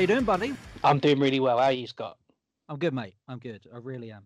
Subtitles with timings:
[0.00, 0.54] you doing, buddy?
[0.82, 1.58] I'm doing really well.
[1.58, 2.16] How are you, Scott?
[2.68, 3.14] I'm good, mate.
[3.28, 3.66] I'm good.
[3.74, 4.22] I really am.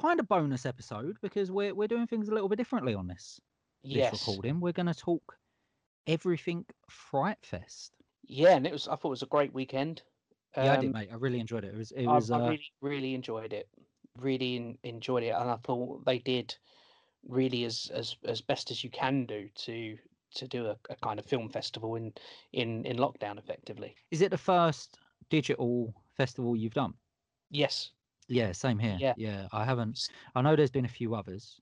[0.00, 3.40] Kind of bonus episode because we're we're doing things a little bit differently on this.
[3.82, 4.10] Yes.
[4.12, 4.60] This recording.
[4.60, 5.38] We're going to talk
[6.06, 7.92] everything Fright Fest.
[8.26, 8.88] Yeah, and it was.
[8.88, 10.02] I thought it was a great weekend.
[10.56, 11.08] yeah, I did, Um, mate.
[11.12, 11.72] I really enjoyed it.
[11.74, 11.92] It was.
[11.92, 12.30] It I, was.
[12.30, 13.68] I Uh, really, really enjoyed it.
[14.18, 16.54] Really en- enjoyed it, and I thought they did
[17.26, 19.96] really as as as best as you can do to
[20.34, 22.12] to do a, a kind of film festival in
[22.52, 23.94] in in lockdown, effectively.
[24.10, 24.98] is it the first
[25.30, 26.94] digital festival you've done?
[27.50, 27.90] Yes.
[28.28, 28.96] Yeah, same here.
[28.98, 29.14] Yeah.
[29.16, 29.46] yeah.
[29.52, 30.08] I haven't.
[30.34, 31.60] I know there's been a few others.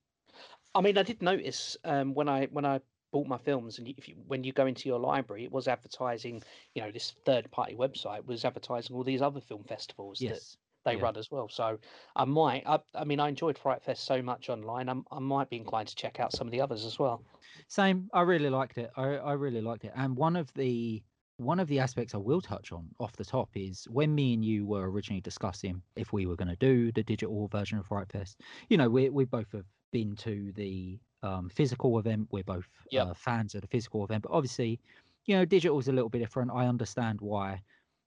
[0.75, 2.81] I mean, I did notice um, when I when I
[3.13, 6.43] bought my films, and if you, when you go into your library, it was advertising.
[6.75, 10.57] You know, this third party website was advertising all these other film festivals that Yes.
[10.85, 11.03] they yeah.
[11.03, 11.49] run as well.
[11.49, 11.79] So
[12.17, 12.65] I might.
[12.67, 14.89] I, I mean, I enjoyed Fright Fest so much online.
[14.89, 17.23] I'm, I might be inclined to check out some of the others as well.
[17.69, 18.09] Same.
[18.12, 18.91] I really liked it.
[18.97, 19.93] I, I really liked it.
[19.95, 21.03] And one of the
[21.37, 24.45] one of the aspects I will touch on off the top is when me and
[24.45, 28.09] you were originally discussing if we were going to do the digital version of Fright
[28.11, 28.41] Fest.
[28.69, 32.29] You know, we we both have been to the um, physical event.
[32.31, 33.09] We're both Yep.
[33.09, 34.81] uh, fans of the physical event, but obviously,
[35.27, 36.51] you know, digital is a little bit different.
[36.53, 37.62] I understand why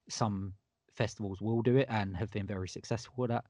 [0.09, 0.53] some
[0.93, 3.45] festivals will do it and have been very successful with that.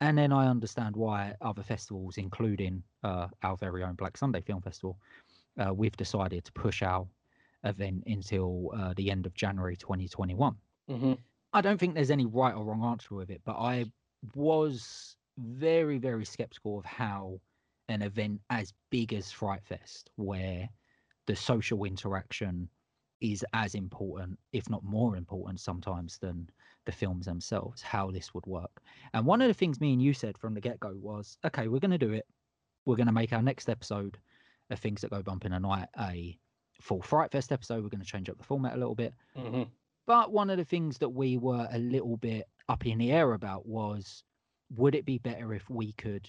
[0.00, 4.62] And then I understand why other festivals, including uh, our very own Black Sunday Film
[4.62, 4.98] Festival,
[5.58, 7.08] uh, we've decided to push our
[7.64, 10.54] event until uh, the end of January 2021.
[10.88, 11.12] hmm
[11.52, 13.86] I don't think there's any right or wrong answer with it, but I
[14.36, 17.40] was very, very skeptical of how
[17.88, 20.68] an event as big as Fright Fest, where
[21.26, 22.68] the social interaction
[23.20, 26.48] is as important, if not more important sometimes than
[26.86, 28.80] the films themselves, how this would work.
[29.12, 31.68] And one of the things me and you said from the get go was okay,
[31.68, 32.26] we're going to do it.
[32.86, 34.18] We're going to make our next episode
[34.70, 36.38] of Things That Go Bump in a Night a
[36.80, 37.82] full Fright Fest episode.
[37.82, 39.14] We're going to change up the format a little bit.
[39.36, 39.64] hmm
[40.06, 43.32] But one of the things that we were a little bit up in the air
[43.34, 44.22] about was
[44.70, 46.28] would it be better if we could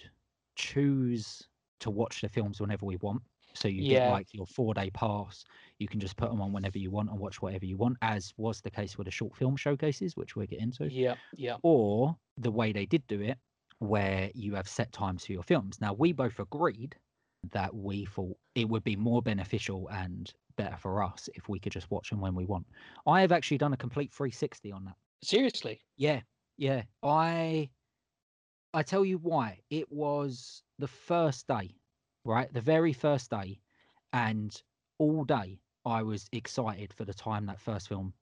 [0.56, 1.48] choose
[1.80, 3.22] to watch the films whenever we want?
[3.54, 5.44] So you get like your four day pass,
[5.78, 8.34] you can just put them on whenever you want and watch whatever you want, as
[8.38, 10.90] was the case with the short film showcases, which we'll get into.
[10.90, 11.16] Yeah.
[11.36, 11.58] Yeah.
[11.62, 13.38] Or the way they did do it,
[13.80, 15.82] where you have set times for your films.
[15.82, 16.96] Now, we both agreed
[17.44, 21.72] that we thought it would be more beneficial and better for us if we could
[21.72, 22.68] just watch them when we want.
[23.08, 24.98] I have actually done a complete 360 on that.
[25.24, 25.82] Seriously.
[25.98, 26.22] Yeah,
[26.58, 26.84] yeah.
[27.02, 27.72] I
[28.74, 29.64] I tell you why.
[29.70, 31.76] It was the first day,
[32.26, 32.52] right?
[32.52, 33.62] The very first day,
[34.14, 34.62] and
[34.98, 38.14] all day I was excited for the time that first film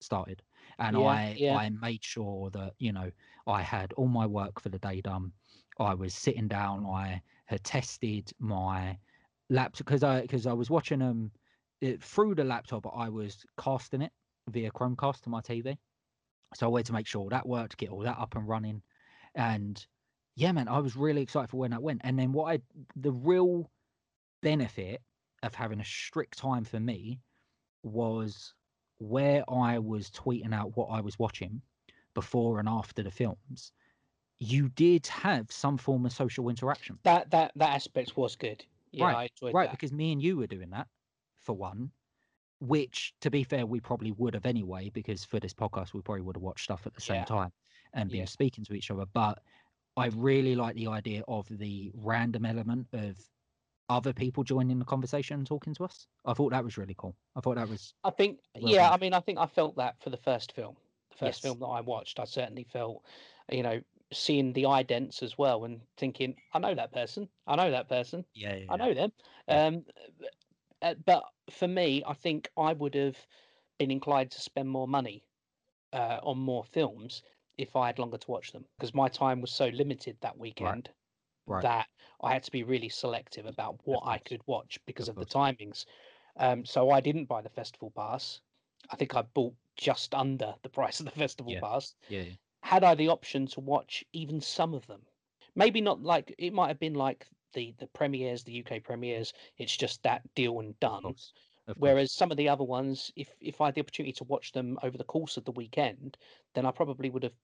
[0.00, 0.42] started.
[0.78, 1.60] And Yeah, I yeah.
[1.60, 3.10] I made sure that, you know,
[3.46, 5.32] I had all my work for the day done.
[5.78, 8.98] I was sitting down, I had tested my
[9.48, 11.30] laptop because I because I was watching them
[11.80, 14.12] it, through the laptop, I was casting it
[14.48, 15.76] via Chromecast to my TV.
[16.54, 18.82] So I wanted to make sure that worked, get all that up and running.
[19.34, 19.84] And
[20.36, 22.02] yeah, man, I was really excited for when that went.
[22.04, 22.60] And then what I,
[22.94, 23.70] the real
[24.42, 25.02] benefit
[25.42, 27.20] of having a strict time for me
[27.82, 28.54] was
[28.98, 31.60] where I was tweeting out what I was watching
[32.14, 33.72] before and after the films.
[34.38, 36.98] You did have some form of social interaction.
[37.04, 38.64] That that that aspect was good.
[38.92, 39.70] Yeah, Right, Right, that.
[39.72, 40.88] because me and you were doing that
[41.40, 41.92] for one,
[42.60, 46.22] which to be fair, we probably would have anyway, because for this podcast, we probably
[46.22, 47.24] would have watched stuff at the same Yeah.
[47.24, 47.52] time
[47.92, 48.24] and been Yeah.
[48.26, 49.06] speaking to each other.
[49.06, 49.42] But
[49.96, 53.18] I really like the idea of the random element of
[53.88, 56.08] other people joining the conversation and talking to us.
[56.24, 57.16] I thought that was really cool.
[57.36, 58.92] I thought that was I think, Well yeah, done.
[58.92, 60.76] I mean, I think I felt that for the first film.
[61.10, 61.40] The first Yes.
[61.42, 63.04] film that I watched, I certainly felt,
[63.50, 63.82] you know,
[64.12, 67.28] seeing the idents as well and thinking, I know that person.
[67.46, 68.24] I know that person.
[68.34, 69.12] yeah, yeah, I know them.
[69.48, 69.60] Yeah.
[69.66, 69.84] Um,
[70.82, 73.26] uh, but for me, I think I would have
[73.78, 75.24] been inclined to spend more money
[75.92, 77.22] uh, on more films
[77.58, 80.90] if I had longer to watch them because my time was so limited that weekend
[81.46, 81.62] Right.
[81.62, 81.88] that
[82.22, 85.26] I had to be really selective about what I could watch because Of of, the
[85.26, 85.86] timings.
[86.36, 88.40] Um, so I didn't buy the festival pass.
[88.90, 91.60] I think I bought just under the price of the festival Yeah.
[91.60, 92.32] pass yeah, yeah.
[92.66, 95.06] Had I the option to watch even some of them,
[95.54, 99.32] maybe not like it might have been like the the premieres, the UK premieres.
[99.56, 101.02] It's just that deal and Of done.
[101.02, 101.32] course.
[101.68, 101.78] Of course.
[101.80, 104.78] Whereas some of the other ones, if if I had the opportunity to watch them
[104.82, 106.16] over the course of the weekend,
[106.54, 107.34] then I probably would have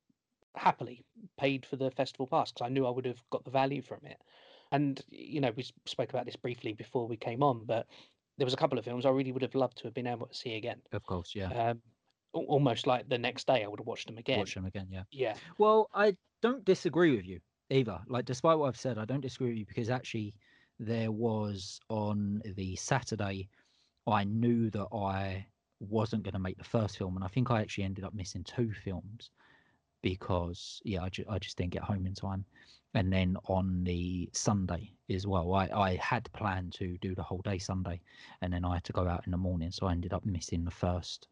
[0.57, 1.05] happily
[1.39, 4.01] paid for the festival pass because I knew I would have got the value from
[4.05, 4.21] it.
[4.73, 7.87] And you know, we spoke about this briefly before we came on, but
[8.39, 10.27] there was a couple of films I really would have loved to have been able
[10.27, 10.83] to see again.
[10.93, 11.51] of course, yeah.
[11.51, 11.83] Um,
[12.33, 14.39] almost like the next day, I would have watched them again.
[14.39, 15.05] Watch them again, yeah.
[15.11, 17.41] Yeah, Well, I don't disagree with you
[17.71, 18.01] either.
[18.07, 20.35] Like, despite what I've said, I don't disagree with you because actually,
[20.79, 23.49] there was on the Saturday,
[24.07, 25.47] I knew that I
[25.81, 28.43] wasn't going to make the first film, and I think I actually ended up missing
[28.45, 29.31] two films
[30.03, 32.45] because yeah, I, ju- I just didn't get home in time.
[32.95, 37.41] And then on the Sunday as well, I, I had planned to do the whole
[37.43, 38.01] day Sunday,
[38.43, 40.65] and then I had to go out in the morning, so I ended up missing
[40.65, 41.29] the first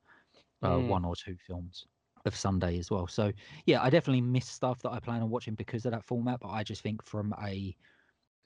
[0.62, 0.86] uh, Mm.
[0.86, 1.86] one or two films
[2.24, 3.06] of Sunday as well.
[3.06, 3.32] So
[3.66, 6.40] yeah, I definitely miss stuff that I plan on watching because of that format.
[6.40, 7.76] But I just think from a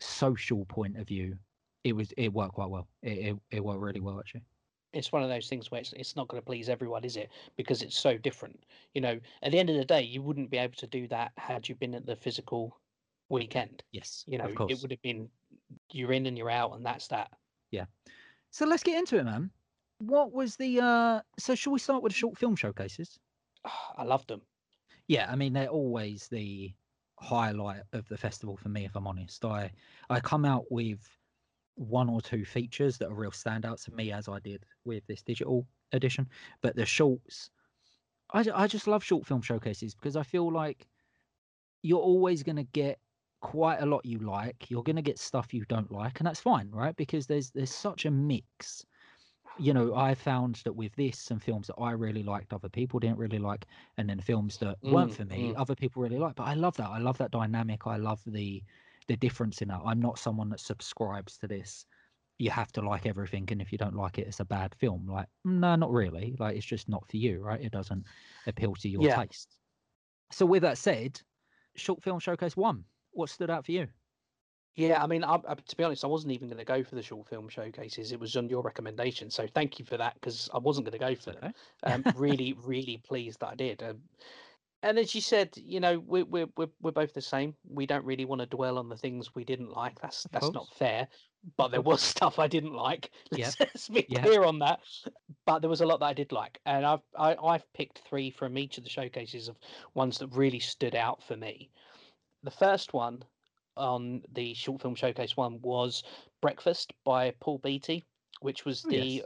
[0.00, 1.38] social point of view,
[1.84, 2.88] it was it worked quite well.
[3.02, 4.42] It it, it worked really well actually.
[4.92, 7.30] it's one of those things where it's, it's not going to please everyone, is it?
[7.56, 8.64] Because it's so different.
[8.94, 11.32] You know, at the end of the day, you wouldn't be able to do that
[11.36, 12.80] had you been at the physical
[13.28, 13.82] weekend.
[13.90, 15.28] Yes, You know, of it would have been
[15.92, 17.30] you're in and you're out, and that's that.
[17.70, 17.86] Yeah.
[18.50, 19.50] So let's get into it, man.
[20.06, 21.22] What was the uh?
[21.38, 23.18] So shall we start with short film showcases?
[23.96, 24.46] I love them.
[25.08, 26.74] Yeah, I mean they're always the
[27.20, 28.84] highlight of the festival for me.
[28.84, 29.72] If I'm honest, I
[30.10, 31.18] I come out with
[31.76, 35.22] one or two features that are real standouts for me, as I did with this
[35.22, 36.28] digital edition.
[36.62, 37.50] But the shorts,
[38.32, 40.88] I I just love short film showcases because I feel like
[41.82, 43.00] you're always going to get
[43.40, 44.70] quite a lot you like.
[44.70, 46.96] You're going to get stuff you don't like, and that's fine, right?
[46.96, 48.84] Because there's there's such a mix.
[49.56, 52.98] You know, I found that with this, some films that I really liked, other people
[52.98, 53.66] didn't really like,
[53.96, 55.54] and then films that weren't Mm, for me, mm.
[55.54, 56.36] other people really liked.
[56.36, 56.88] But I love that.
[56.90, 57.86] I love that dynamic.
[57.86, 58.64] I love the
[59.06, 59.82] the difference in that.
[59.84, 61.86] I'm not someone that subscribes to this.
[62.38, 65.06] You have to like everything, and if you don't like it, it's a bad film.
[65.08, 66.36] Like, no, not really.
[66.38, 67.60] Like, it's just not for you, right?
[67.60, 68.06] It doesn't
[68.46, 69.08] appeal to your Yeah.
[69.08, 69.58] taste.
[70.32, 71.22] So, with that said,
[71.76, 72.86] short film showcase one.
[73.12, 73.88] What stood out for you?
[74.76, 76.96] Yeah, I mean, I, I, to be honest, I wasn't even going to go for
[76.96, 78.10] the short film showcases.
[78.10, 80.98] It was on your recommendation, so thank you for that because I wasn't going to
[80.98, 81.44] go for them.
[81.44, 81.52] Okay.
[81.84, 83.82] um, really, really pleased that I did.
[83.84, 84.02] Um,
[84.82, 87.56] and as you said, you know, we're we're we're, we're both the same.
[87.64, 90.00] We don't really want to dwell on the things we didn't like.
[90.00, 91.08] That's that's not fair.
[91.56, 93.12] But there was stuff I didn't like.
[93.32, 94.24] Let's, let's be Yeah.
[94.24, 94.80] clear on that.
[95.46, 98.30] But there was a lot that I did like, and I've I, I've picked three
[98.30, 99.58] from each of the showcases of
[99.94, 101.70] ones that really stood out for me.
[102.42, 103.24] The first one
[103.76, 106.02] on the short film showcase one was
[106.40, 108.04] Breakfast by Paul Beattie,
[108.40, 109.24] which was Oh, the yes.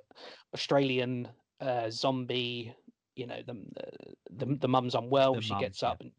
[0.55, 1.29] Australian
[1.61, 2.75] uh, zombie.
[3.17, 3.57] You know, the
[4.31, 5.35] the, the, mum's unwell.
[5.35, 5.89] The she mum, gets yeah.
[5.91, 6.13] up and,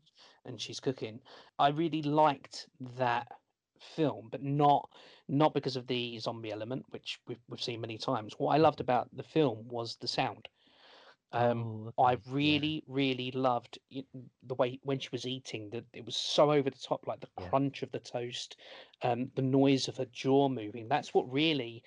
[0.45, 1.21] and she's cooking.
[1.57, 2.67] I really liked
[2.97, 3.27] that
[3.79, 4.89] film, but not
[5.27, 8.33] not because of the zombie element, which we've we've seen many times.
[8.37, 10.47] What I loved about the film was the sound.
[11.31, 12.65] Um, Oh, I okay, yeah.
[12.67, 16.77] really, really loved the way when she was eating that it was so over the
[16.79, 17.49] top, like the Yeah.
[17.49, 18.57] crunch of the toast,
[19.01, 20.87] um, the noise of her jaw moving.
[20.87, 21.83] That's what really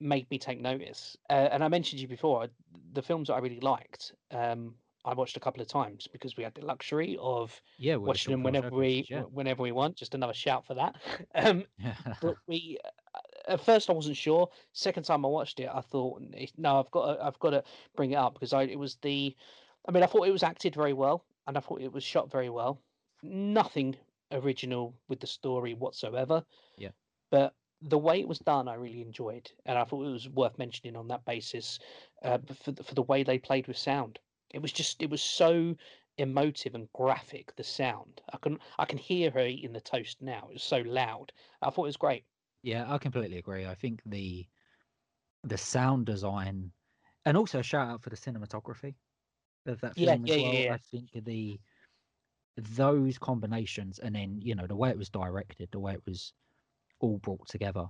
[0.00, 1.16] made me take notice.
[1.30, 2.48] Uh, and I mentioned to you before
[2.92, 4.14] the films that I really liked.
[4.30, 8.30] Um, I watched a couple of times because we had the luxury of Yeah, watching
[8.32, 9.24] them whenever we yeah.
[9.30, 9.96] whenever we want.
[9.96, 10.96] Just another shout for that.
[11.34, 11.96] Um, Yeah.
[12.20, 12.78] but we
[13.48, 14.48] at first I wasn't sure.
[14.72, 16.22] Second time I watched it, I thought,
[16.56, 17.64] no, I've got to, I've got to
[17.96, 19.34] bring it up because I it was the,
[19.88, 22.30] I mean, I thought it was acted very well and I thought it was shot
[22.30, 22.80] very well.
[23.22, 23.96] Nothing
[24.32, 26.44] original with the story whatsoever.
[26.78, 26.90] Yeah.
[27.30, 30.58] But the way it was done, I really enjoyed, and I thought it was worth
[30.58, 31.78] mentioning on that basis
[32.22, 34.18] uh, for the, for the way they played with sound.
[34.52, 35.76] It was just, it was so
[36.16, 37.54] emotive and graphic.
[37.56, 40.46] The sound, I can, I can hear her eating the toast now.
[40.48, 41.32] It was so loud.
[41.60, 42.24] I thought it was great.
[42.64, 43.66] Yeah, I completely agree.
[43.66, 44.46] I think the
[45.44, 46.72] the sound design
[47.26, 48.94] and also a shout out for the cinematography
[49.66, 50.54] of that film yeah, as yeah, well.
[50.54, 50.74] yeah.
[50.74, 51.60] I think the
[52.56, 56.32] those combinations and then, you know, the way it was directed, the way it was
[57.00, 57.84] all brought together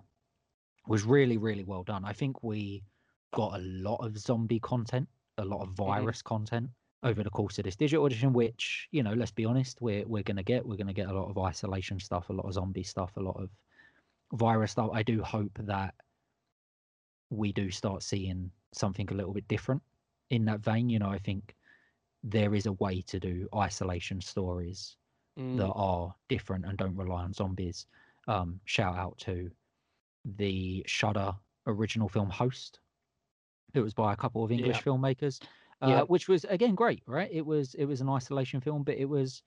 [0.88, 2.04] was really, really well done.
[2.04, 2.82] I think we
[3.32, 5.84] got a lot of zombie content, a lot of mm-hmm.
[5.84, 6.68] virus content
[7.04, 10.24] over the course of this digital edition, which, you know, let's be honest, we're we're
[10.24, 10.66] gonna get.
[10.66, 13.36] We're gonna get a lot of isolation stuff, a lot of zombie stuff, a lot
[13.36, 13.50] of
[14.34, 14.90] virus stuff.
[14.92, 15.94] I do hope that
[17.30, 19.82] we do start seeing something a little bit different
[20.30, 20.88] in that vein.
[20.88, 21.56] You know, I think
[22.22, 24.96] there is a way to do isolation stories
[25.36, 27.86] Mm, that are different and don't rely on zombies.
[28.28, 29.50] Um, shout out to
[30.24, 31.34] the Shudder
[31.66, 32.80] original film Host.
[33.74, 34.84] It was by a couple of English Yeah.
[34.84, 35.42] filmmakers,
[35.80, 36.04] uh, Yeah.
[36.04, 37.30] which was again great, right?
[37.30, 39.42] It was it was an isolation film, but it was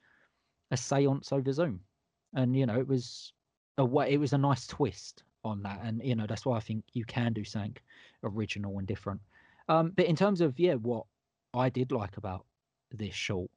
[0.72, 1.86] a séance over Zoom,
[2.34, 3.34] and you know it was
[3.78, 4.00] a.
[4.08, 7.06] It was a nice twist on that, and you know that's why I think you
[7.06, 7.78] can do something
[8.24, 9.22] original and different.
[9.70, 11.06] Um, but in terms of yeah, what
[11.54, 12.46] I did like about
[12.92, 13.50] this short,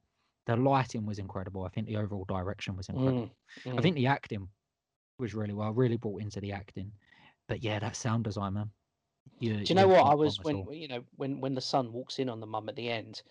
[0.45, 1.63] the lighting was incredible.
[1.63, 3.29] I think the overall direction was incredible.
[3.65, 3.81] mm, I mm.
[3.81, 4.47] think the acting
[5.19, 6.91] was really well, really brought into the acting.
[7.47, 8.69] But yeah, that sound design, man.
[9.39, 10.73] You, Do you know what I was when all.
[10.73, 13.21] you know when when the son walks in on the mum at the end,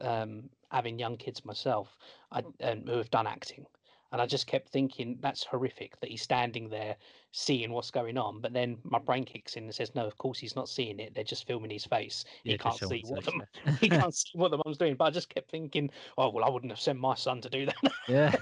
[0.00, 1.96] um, having young kids myself,
[2.30, 3.66] I and who have done acting,
[4.12, 6.96] And I just kept thinking that's horrific that he's standing there
[7.32, 8.40] seeing what's going on.
[8.40, 11.14] But then my brain kicks in and says, no, of course he's not seeing it.
[11.14, 12.24] They're just filming his face.
[12.44, 13.46] Yeah, he can't see what the,
[13.80, 14.94] he can't see what the mum's doing.
[14.94, 17.66] But I just kept thinking, oh well, I wouldn't have sent my son to do
[17.66, 17.92] that.
[18.08, 18.34] yeah.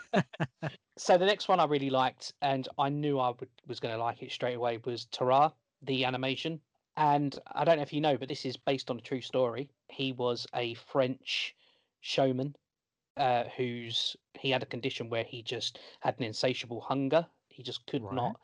[0.97, 4.01] so the next one I really liked, and I knew I would, was going to
[4.01, 5.51] like it straight away, was Tarrare,
[5.83, 6.61] the animation.
[6.97, 9.69] And I don't know if you know, but this is based on a true story.
[9.89, 11.57] He was a French
[12.01, 12.55] showman
[13.17, 17.27] uh, who's he had a condition where he just had an insatiable hunger.
[17.49, 18.13] He just could Right.
[18.13, 18.41] not.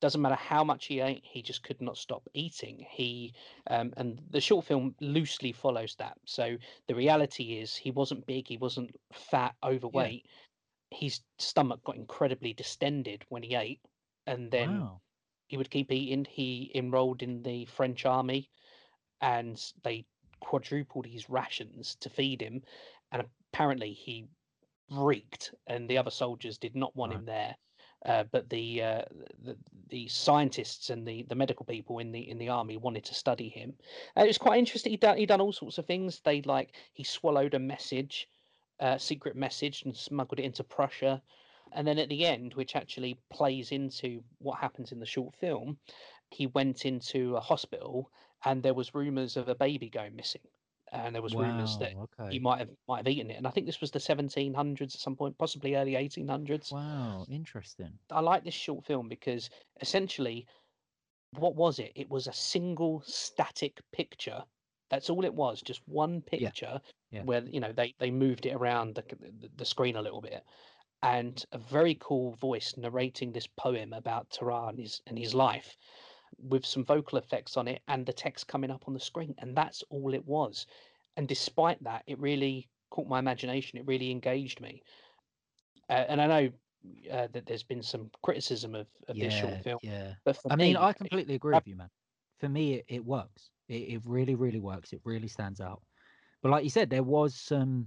[0.00, 2.84] Doesn't matter how much he ate, he just could not stop eating.
[2.90, 3.34] He
[3.68, 6.18] um, and the short film loosely follows that.
[6.26, 6.56] So
[6.88, 10.26] the reality is he wasn't big, he wasn't fat, overweight.
[10.90, 13.80] His stomach got incredibly distended when he ate,
[14.26, 15.00] and then wow.
[15.48, 16.24] he would keep eating.
[16.24, 18.50] He enrolled in the French army,
[19.20, 20.06] and they
[20.40, 22.62] quadrupled his rations to feed him.
[23.12, 24.26] And apparently, he
[24.90, 27.20] reeked, and the other soldiers did not want Right.
[27.20, 27.56] him there.
[28.04, 29.02] Uh, but the, uh,
[29.44, 29.56] the
[29.88, 33.48] the scientists and the, the medical people in the in the army wanted to study
[33.48, 33.72] him.
[34.14, 34.90] And it was quite interesting.
[34.90, 36.20] He done he done all sorts of things.
[36.20, 38.28] They like he swallowed a message,
[38.80, 41.22] a secret message, and smuggled it into Prussia.
[41.72, 45.78] And then at the end, which actually plays into what happens in the short film,
[46.30, 48.10] he went into a hospital
[48.44, 50.42] and there was rumours of a baby going missing,
[50.94, 52.28] and there was rumours that Wow.
[52.30, 53.36] he might have might have eaten it.
[53.36, 56.72] And I think this was the 1700s at some point, possibly early 1800s.
[56.72, 57.26] Wow.
[57.28, 57.98] Interesting.
[58.10, 60.46] I like this short film because essentially,
[61.32, 61.92] what was it?
[61.96, 64.44] It was a single static picture.
[64.90, 67.22] That's all it was, just one picture yeah.
[67.24, 70.44] where you know they they moved it around the, the the screen a little bit,
[71.02, 75.76] and a very cool voice narrating this poem about Tarrare and his and his life,
[76.38, 79.56] with some vocal effects on it and the text coming up on the screen, and
[79.56, 80.66] that's all it was.
[81.16, 83.78] And despite that, it really caught my imagination.
[83.78, 84.82] It really engaged me.
[85.88, 86.50] Uh, and I know
[87.12, 90.14] uh, that there's been some criticism of, of this short film, Yeah.
[90.24, 91.90] but for I mean, I completely agree with you, man.
[92.40, 93.50] For me, it, it works.
[93.68, 94.92] It, it really, really works.
[94.92, 95.82] It really stands out.
[96.42, 97.86] But like you said, there was some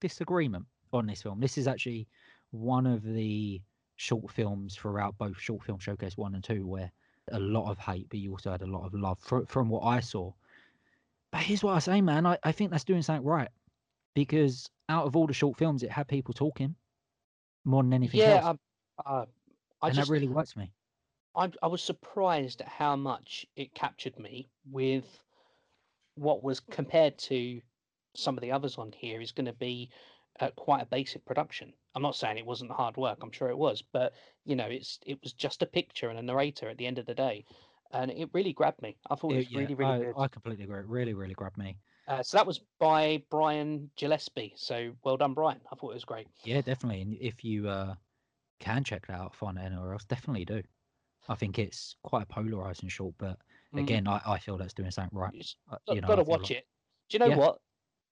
[0.00, 1.40] disagreement on this film.
[1.40, 2.08] This is actually
[2.50, 3.60] one of the
[3.96, 6.90] short films throughout both short film showcase one and two where
[7.32, 9.82] a lot of hate, but you also had a lot of love from, from what
[9.82, 10.32] I saw.
[11.32, 12.26] But here's what I say, man.
[12.26, 13.48] I, I think that's doing something right
[14.14, 16.74] because out of all the short films, it had people talking
[17.64, 18.58] more than anything yeah, else,
[19.04, 19.26] I, uh,
[19.82, 20.72] I and just that really works for me.
[21.36, 25.04] I, I was surprised at how much it captured me with
[26.16, 27.60] what was compared to
[28.16, 29.90] some of the others on here is going to be
[30.40, 31.72] uh, quite a basic production.
[31.94, 33.18] I'm not saying it wasn't hard work.
[33.22, 34.12] I'm sure it was, but
[34.44, 37.06] you know, it's it was just a picture and a narrator at the end of
[37.06, 37.44] the day,
[37.92, 38.96] and it really grabbed me.
[39.10, 40.14] I thought it It- was yeah, really really I, good.
[40.16, 40.78] I completely agree.
[40.80, 41.76] It really, really grabbed me.
[42.08, 44.52] Uh, so that was by Brian Gillespie.
[44.56, 45.60] So well done, Brian.
[45.70, 46.26] I thought it was great.
[46.44, 47.02] Yeah, definitely.
[47.02, 47.94] And if you uh,
[48.58, 50.62] can check that out, find it anywhere else, definitely do.
[51.28, 53.38] I think it's quite a polarizing short, but
[53.72, 53.82] Mm.
[53.82, 55.30] again, I, I feel that's doing something right.
[55.32, 56.66] It's Uh, you know, got to watch like- it.
[57.08, 57.36] Do you know Yeah.
[57.36, 57.60] what?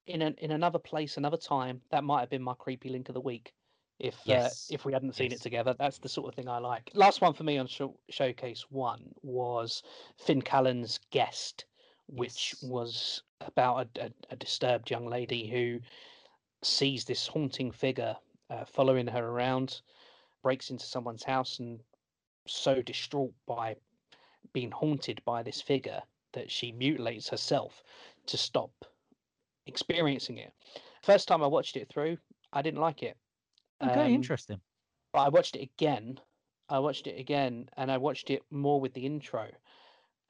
[0.09, 3.15] In an, in another place, another time, that might have been my creepy link of
[3.15, 3.53] the week.
[3.99, 5.41] If Yes, uh, if we hadn't seen yes.
[5.41, 6.91] it together, that's the sort of thing I like.
[6.95, 9.83] Last one for me on show, Showcase One was
[10.17, 11.67] Finn Callan's Guest,
[12.07, 12.71] which Yes.
[12.71, 15.81] was about a, a, a disturbed young lady who
[16.63, 18.17] sees this haunting figure
[18.49, 19.83] uh, following her around,
[20.43, 21.81] breaks into someone's house, and
[22.47, 23.77] so distraught by
[24.55, 27.83] being haunted by this figure that she mutilates herself
[28.27, 28.88] to stop
[29.69, 30.53] experiencing it.
[31.03, 32.19] First time I watched it through,
[32.53, 33.17] I didn't like it.
[33.83, 34.61] Okay, Um, interesting.
[35.13, 36.21] But I watched it again.
[36.69, 39.49] I watched it again, and I watched it more with the intro.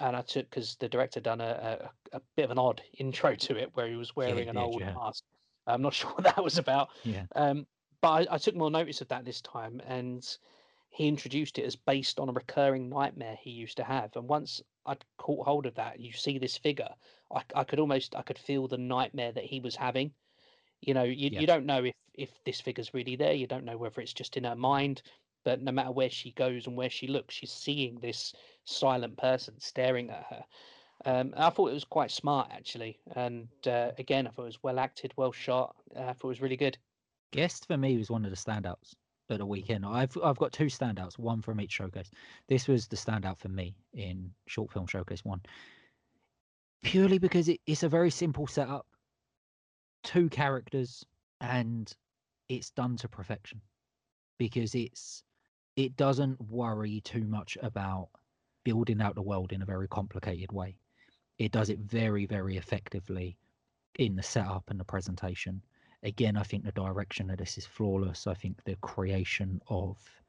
[0.00, 3.34] And I took because the director done a, a a bit of an odd intro
[3.34, 4.94] to it, where he was wearing an did, old yeah.
[4.94, 5.24] mask.
[5.66, 6.90] I'm not sure what that was about.
[7.02, 7.24] Yeah.
[7.34, 7.66] Um,
[8.00, 10.24] but I, I took more notice of that this time, and
[10.90, 14.14] he introduced it as based on a recurring nightmare he used to have.
[14.16, 16.88] And once I'd caught hold of that, you see this figure,
[17.32, 20.12] I, I could almost I could feel the nightmare that he was having.
[20.80, 21.40] You know, you, Yeah.
[21.40, 23.32] you don't know if if this figure's really there.
[23.32, 25.02] You don't know whether it's just in her mind.
[25.44, 29.58] But no matter where she goes and where she looks, she's seeing this silent person
[29.60, 30.44] staring at her.
[31.04, 34.62] Um, I thought it was quite smart actually, and uh, again, I thought it was
[34.64, 35.76] well acted, well shot.
[35.94, 36.76] Uh, I thought it was really good.
[37.30, 38.94] Guest for me was one of the standouts
[39.30, 39.84] at the weekend.
[39.84, 42.10] I've I've got two standouts, one from each showcase.
[42.48, 45.40] This was the standout for me in short film showcase one,
[46.82, 48.86] purely because it, it's a very simple setup,
[50.02, 51.04] two characters,
[51.40, 51.92] and
[52.48, 53.60] it's done to perfection.
[54.38, 55.24] Because it's
[55.76, 58.08] it doesn't worry too much about
[58.64, 60.76] building out the world in a very complicated way.
[61.38, 63.36] It does it very very effectively
[63.98, 65.60] in the setup and the presentation
[66.02, 68.26] again, I think the direction of this is flawless.
[68.26, 70.22] I think the creation of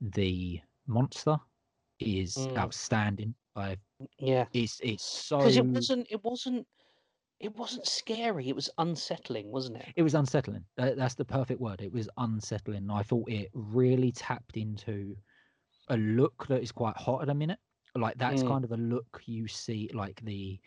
[0.00, 1.38] the monster
[2.00, 2.56] is Mm.
[2.58, 3.36] outstanding.
[3.56, 3.78] I
[4.18, 6.06] Yeah, it's it's so because it wasn't.
[6.10, 6.68] It wasn't.
[7.40, 8.48] It wasn't scary.
[8.48, 9.94] It was unsettling, wasn't it?
[9.96, 10.64] it was unsettling.
[10.76, 11.80] That, that's the perfect word.
[11.82, 12.90] It was unsettling.
[12.90, 15.16] I thought it really tapped into
[15.88, 17.60] a look that is quite hot at a minute.
[17.96, 18.44] Like that's Mm.
[18.44, 20.60] kind of a look you see, like the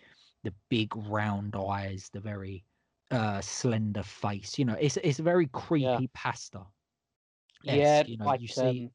[0.44, 2.66] the big round eyes, the very
[3.14, 4.58] uh slender face.
[4.60, 6.66] You know, it's it's very creepy pasta.
[7.64, 8.92] Yeah, you know, like you see um,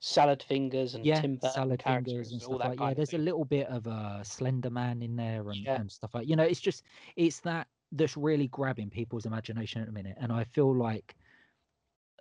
[0.00, 2.94] salad fingers and yeah, Tim Burton salad fingers and stuff that like kind yeah.
[2.94, 5.76] There's a little bit of a Slender Man in there and, Yeah.
[5.76, 6.44] and stuff like you know.
[6.44, 6.84] It's just
[7.16, 11.16] it's that that's really grabbing people's imagination at the minute, and I feel like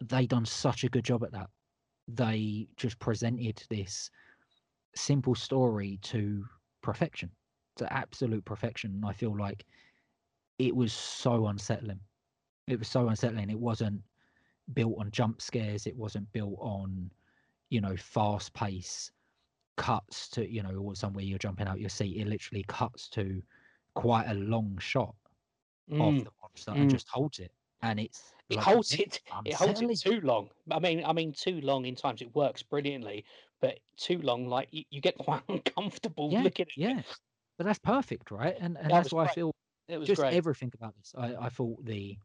[0.02, 1.50] they done such a good job at that.
[2.08, 4.10] They just presented this
[4.96, 6.46] simple story to
[6.82, 7.36] perfection,
[7.78, 8.96] to absolute perfection.
[8.96, 9.66] And I feel like
[10.60, 12.02] it was so unsettling.
[12.68, 13.50] It was so unsettling.
[13.52, 14.04] It wasn't
[14.74, 15.88] built on jump scares.
[15.88, 17.12] It wasn't built on,
[17.70, 19.12] you know, fast pace
[19.78, 22.18] cuts to, you know, or somewhere you're jumping out your seat.
[22.18, 23.44] It literally cuts to
[23.96, 25.16] quite a long shot
[26.00, 26.80] of Mm, the monster mm.
[26.80, 27.54] and just holds it.
[27.82, 29.22] And it's It like, holds it.
[29.46, 30.52] It holds it too long.
[30.72, 32.22] I mean, I mean, too long in times.
[32.22, 33.26] It works brilliantly,
[33.60, 36.96] but too long, like you, you get quite uncomfortable Yeah, looking at it.
[36.96, 37.04] yeah.
[37.58, 38.56] But that's perfect, right?
[38.60, 39.52] And and That that's why I feel
[39.90, 40.34] It was just great.
[40.34, 41.14] everything about this.
[41.18, 42.18] I, I thought the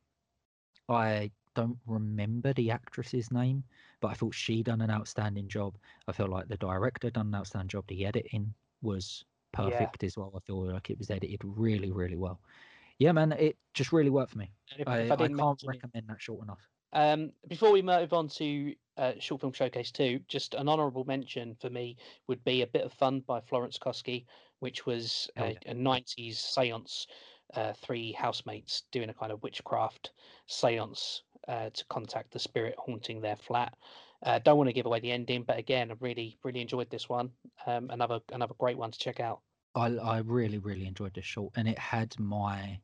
[0.88, 3.64] I don't remember the actress's name,
[4.00, 5.76] but I thought she done an outstanding job.
[6.08, 7.86] I feel like the director done an outstanding job.
[7.88, 8.52] The editing
[8.82, 9.24] was
[9.56, 9.68] Yeah.
[9.70, 10.32] perfect as well.
[10.36, 12.40] I feel like it was edited really, really well.
[12.98, 14.52] Yeah, man, it just really worked for me.
[14.76, 16.68] If, I, if I I can't mention it- recommend that short enough.
[16.92, 21.56] Um, before we move on to uh, Short Film Showcase 2, just an honourable mention
[21.56, 21.96] for me
[22.28, 24.26] would be A Bit of Fun by Florence Kosky,
[24.60, 27.08] which was Hell a, a 90s seance,
[27.56, 30.10] uh, three housemates doing a kind of witchcraft
[30.46, 33.74] seance uh, to contact the spirit haunting their flat.
[34.22, 37.08] Uh, don't want to give away the ending, but again, I really, really enjoyed this
[37.08, 37.30] one.
[37.66, 39.40] Um, another, another great one to check out.
[39.74, 42.80] I I really, really enjoyed this short, and it had my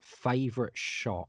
[0.00, 1.28] favorite shot.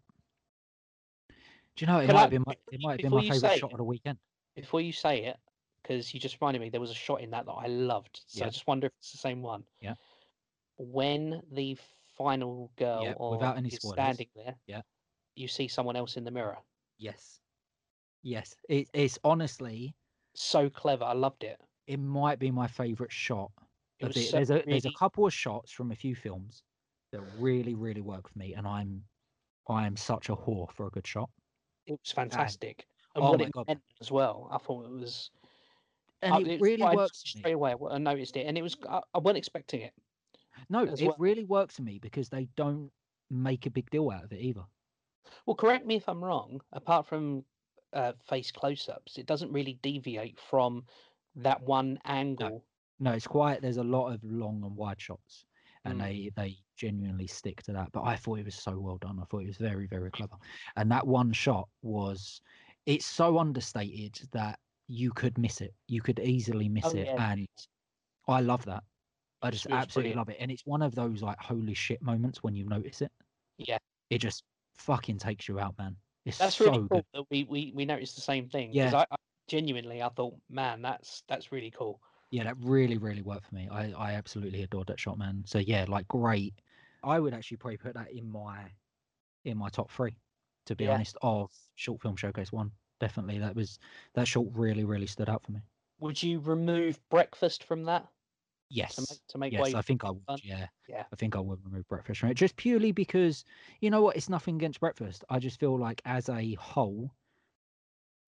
[1.75, 3.60] Do you know it Can might I- have been my, it might before my favorite
[3.60, 4.17] shot it- of the weekend.
[4.56, 5.38] Before you say it,
[5.82, 8.21] because you just reminded me, there was a shot in that that I loved.
[8.28, 9.63] So I just wonder if it's the same one.
[9.80, 9.95] Yeah.
[10.78, 11.78] When the
[12.23, 13.95] final girl Yeah, or without any spoilers.
[13.95, 14.81] standing there, Yeah.
[15.36, 16.57] you see someone else in the mirror.
[16.97, 17.39] Yes,
[18.21, 18.55] yes.
[18.69, 19.95] It, it's honestly
[20.36, 21.03] So clever.
[21.05, 21.59] I loved it.
[21.88, 23.51] it might be my favorite shot
[23.99, 26.63] It so there's a there's a couple of shots from a few films
[27.12, 29.03] that really really work for me, and I'm
[29.67, 31.29] I am such a whore for a good shot.
[31.86, 32.88] It was fantastic.
[33.15, 33.67] And oh what it God.
[33.67, 34.47] meant as well.
[34.51, 35.29] I thought it was.
[36.21, 37.41] And I- it really worked I works noticed for me.
[37.41, 37.75] straight away.
[37.91, 38.75] I noticed it, and it was.
[38.89, 39.93] I, I wasn't expecting it.
[40.69, 41.15] No, it well.
[41.17, 42.91] really works for me because they don't
[43.30, 44.63] make a big deal out of it either.
[45.45, 46.62] Well, correct me if I'm wrong.
[46.71, 47.45] Apart from
[47.93, 50.86] uh, face close-ups, it doesn't really deviate from
[51.36, 52.63] that one angle.
[52.99, 53.62] No, it's quite.
[53.62, 55.45] There's a lot of long and wide shots,
[55.86, 56.04] and Mm.
[56.04, 57.91] they they genuinely stick to that.
[57.91, 59.19] But I thought it was so well done.
[59.19, 60.38] I thought it was very very clever,
[60.76, 62.41] and that one shot was.
[62.86, 65.73] It's so understated that you could miss it.
[65.88, 67.32] You could easily miss Oh, it, yeah.
[67.32, 67.47] and
[68.28, 68.84] I love that.
[69.43, 70.17] I just absolutely brilliant.
[70.17, 73.12] love it, and it's one of those like holy shit moments when you notice it.
[73.58, 73.77] Yeah.
[74.10, 74.43] It just
[74.75, 75.95] fucking takes you out, man.
[76.25, 77.06] It's That's so really cool good.
[77.13, 78.69] that we, we we noticed the same thing.
[78.71, 78.86] Yeah.
[78.86, 81.99] Because I, I genuinely I thought, man, that's that's really cool.
[82.32, 83.69] Yeah, that really, really worked for me.
[83.71, 85.43] I, I absolutely adored that shot, man.
[85.45, 86.56] So yeah, like great.
[87.03, 88.71] I would actually probably put that in my
[89.45, 90.15] in my top three,
[90.65, 90.93] to be Yeah.
[90.93, 92.71] honest, of short film showcase one.
[92.99, 93.39] Definitely.
[93.39, 93.77] That was
[94.13, 95.60] that short really, really stood out for me.
[95.99, 98.08] Would you remove breakfast from that
[98.69, 98.95] Yes.
[98.95, 99.73] to make to make Yes?
[99.73, 100.23] I think I would.
[100.26, 100.39] Fun?
[100.43, 100.67] Yeah.
[100.88, 101.04] Yeah.
[101.12, 102.36] I think I would remove breakfast from it.
[102.36, 103.45] Just purely because
[103.82, 105.23] you know what, it's nothing against breakfast.
[105.30, 107.12] I just feel like as a whole,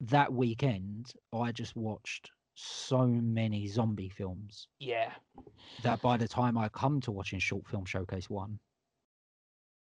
[0.01, 5.13] that weekend I just watched so many zombie films Yeah.
[5.83, 8.59] that by the time I come to watching Short Film Showcase one,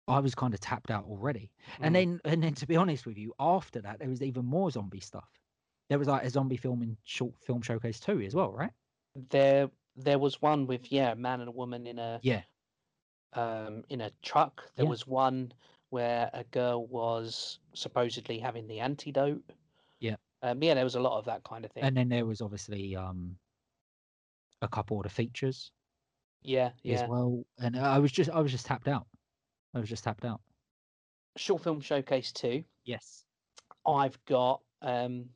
[0.09, 1.51] I was kind of tapped out already.
[1.81, 1.99] And Mm.
[1.99, 5.01] then, and then, to be honest with you, after that, there was even more zombie
[5.01, 5.29] stuff.
[5.89, 8.71] There was like a zombie film in Short Film Showcase two as well, right?
[9.31, 12.43] there there was one with yeah, a man and a woman in a Yeah,
[13.33, 14.71] um in a truck.
[14.75, 14.89] There Yeah.
[14.89, 15.53] was one
[15.89, 19.43] where a girl was supposedly having the antidote.
[19.99, 20.17] Yeah.
[20.41, 21.83] Um, yeah, there was a lot of that kind of thing.
[21.83, 23.37] and then there was obviously um
[24.61, 25.71] a couple of the features
[26.41, 27.03] yeah, yeah.
[27.03, 27.43] as well.
[27.59, 29.07] And I was just, I was just tapped out.
[29.73, 30.41] I was just tapped out.
[31.35, 32.63] Short film showcase two.
[32.85, 33.25] Yes.
[33.85, 35.29] I've got um,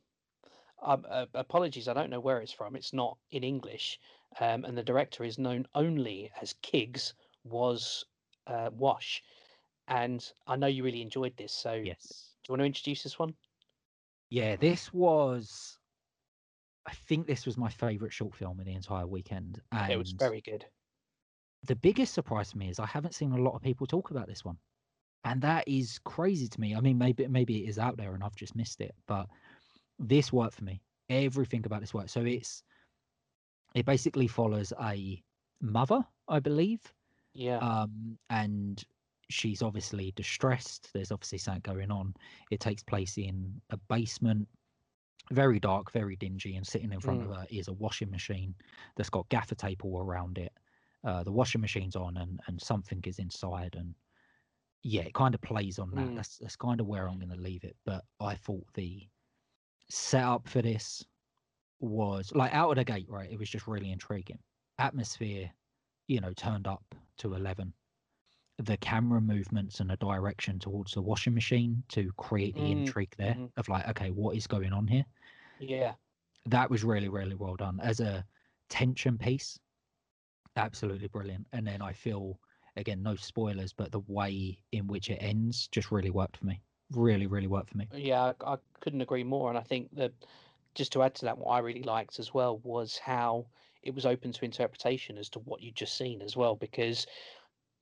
[0.82, 2.76] um uh, apologies, I don't know where it's from.
[2.76, 4.00] It's not in English,
[4.40, 7.14] um, and the director is known only as Kiggs
[7.44, 8.06] was
[8.48, 9.24] uh, Wash,
[9.88, 11.54] and I know you really enjoyed this.
[11.54, 12.36] So, Yes.
[12.44, 13.36] do you want to introduce this one?
[14.30, 15.80] Yeah, this was.
[16.88, 20.12] I think this was my favourite short film in the entire weekend, and It was
[20.14, 20.66] very good.
[21.64, 24.28] the biggest surprise to me is I haven't seen a lot of people talk about
[24.28, 24.58] this one,
[25.26, 26.76] and that is crazy to me.
[26.76, 29.28] I mean, maybe maybe it is out there and I've just missed it, but
[30.00, 30.82] this worked for me.
[31.10, 32.10] Everything about this worked.
[32.10, 32.64] So it's
[33.76, 35.24] it basically follows a
[35.62, 36.94] mother, I believe,
[37.34, 37.58] Yeah.
[37.60, 38.84] um, and
[39.30, 40.92] she's obviously distressed.
[40.94, 42.14] There's obviously something going on.
[42.50, 44.48] It takes place in a basement,
[45.32, 48.54] very dark, very dingy, and sitting in front of her is a washing machine
[48.96, 50.52] that's got gaffer tape all around it.
[51.04, 53.96] Uh, the washing machine's on, and and something is inside, and
[54.84, 56.08] yeah, it kind of plays on that.
[56.08, 56.16] Mm.
[56.16, 57.78] That's that's kind of where I'm going to leave it.
[57.86, 59.08] But I thought the
[59.90, 61.06] setup for this
[61.82, 63.32] was like out of the gate, right?
[63.32, 64.40] It was just really intriguing.
[64.80, 65.52] Atmosphere,
[66.08, 67.74] you know, turned up to 11.
[68.60, 73.16] The camera movements and the direction towards the washing machine to create the Mm, intrigue
[73.18, 73.52] there mhm.
[73.58, 75.06] of like, okay, what is going on here?
[75.60, 75.96] Yeah.
[76.46, 77.80] That was really, really well done.
[77.80, 78.26] As a
[78.70, 79.60] tension piece,
[80.56, 81.48] absolutely brilliant.
[81.54, 82.40] And then I feel,
[82.76, 86.62] again, no spoilers, but the way in which it ends just really worked for me.
[86.92, 87.92] Really, really worked for me.
[87.94, 89.50] Yeah, I, I couldn't agree more.
[89.50, 90.14] And I think that
[90.76, 93.46] just to add to that, what I really liked as well was how
[93.84, 97.08] it was open to interpretation as to what you'd just seen as well, because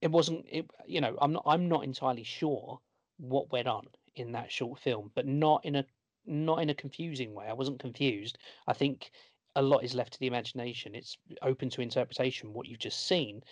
[0.02, 2.80] it wasn't it you know, I'm not I'm not entirely sure
[3.18, 5.86] what went on in that short film, but not in a
[6.26, 7.46] not in a confusing way.
[7.48, 8.38] I wasn't confused.
[8.68, 9.12] I think
[9.56, 10.96] a lot is left to the imagination.
[10.96, 13.44] It's open to interpretation what you've just seen.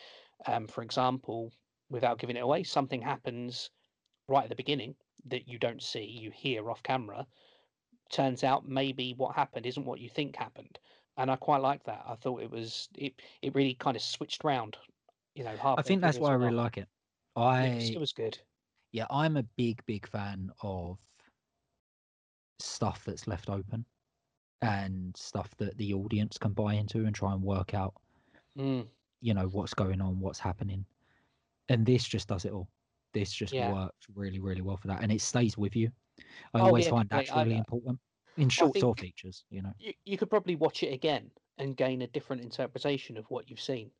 [0.46, 1.52] Um, for example,
[1.90, 3.72] without giving it away, something happens
[4.28, 4.96] right at the beginning
[5.26, 7.26] that you don't see, you hear off camera.
[8.10, 10.80] Turns out maybe what happened isn't what you think happened.
[11.18, 12.04] And I quite like that.
[12.08, 14.78] I thought it was it it really kind of switched round,
[15.36, 16.90] you know, I think that's why I really like it.
[17.60, 18.40] Yeah, it was, I it was good.
[18.92, 21.00] yeah, I'm a big, big fan of
[22.60, 23.86] stuff that's left open
[24.62, 27.96] and stuff that the audience can buy into and try and work out,
[28.56, 28.90] Mm,
[29.22, 30.86] you know, what's going on, what's happening.
[31.70, 32.70] And this just does it all.
[33.14, 33.78] This just Yeah.
[33.78, 35.04] works really, really well for that.
[35.04, 35.92] And it stays with you.
[36.54, 37.32] I Oh, always yeah, find that's.
[37.32, 38.00] Really I- important
[38.38, 39.74] in shorts or features, you know.
[39.80, 43.62] you, you could probably watch it again and gain a different interpretation of what you've
[43.62, 43.92] seen.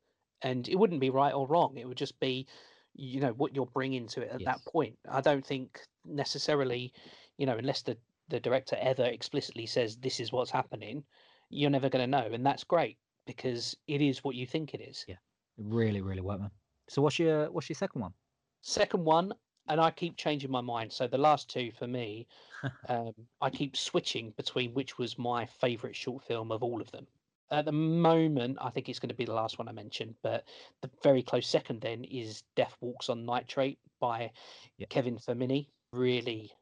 [0.42, 1.76] And it wouldn't be right or wrong.
[1.76, 2.46] It would just be,
[2.94, 4.46] you know, what you're bringing to it at Yes.
[4.62, 4.96] that point.
[5.08, 6.92] I don't think necessarily,
[7.36, 11.04] you know, unless the, the director ever explicitly says this is what's happening,
[11.50, 12.28] you're never going to know.
[12.32, 15.04] And that's great because it is what you think it is.
[15.08, 15.16] Yeah.
[15.56, 16.50] Really, really worked, man.
[16.88, 18.14] So what's your what's your second one?
[18.62, 19.32] Second one,
[19.68, 20.92] and I keep changing my mind.
[20.92, 22.26] So the last two for me,
[22.88, 27.06] um, I keep switching between which was my favourite short film of all of them.
[27.50, 30.44] At the moment, I think it's going to be the last one I mentioned, but
[30.82, 34.30] the very close second then is Death Walks on Nitrate by
[34.76, 34.86] Yeah.
[34.90, 35.68] Kevin Fermini.
[35.92, 36.52] Really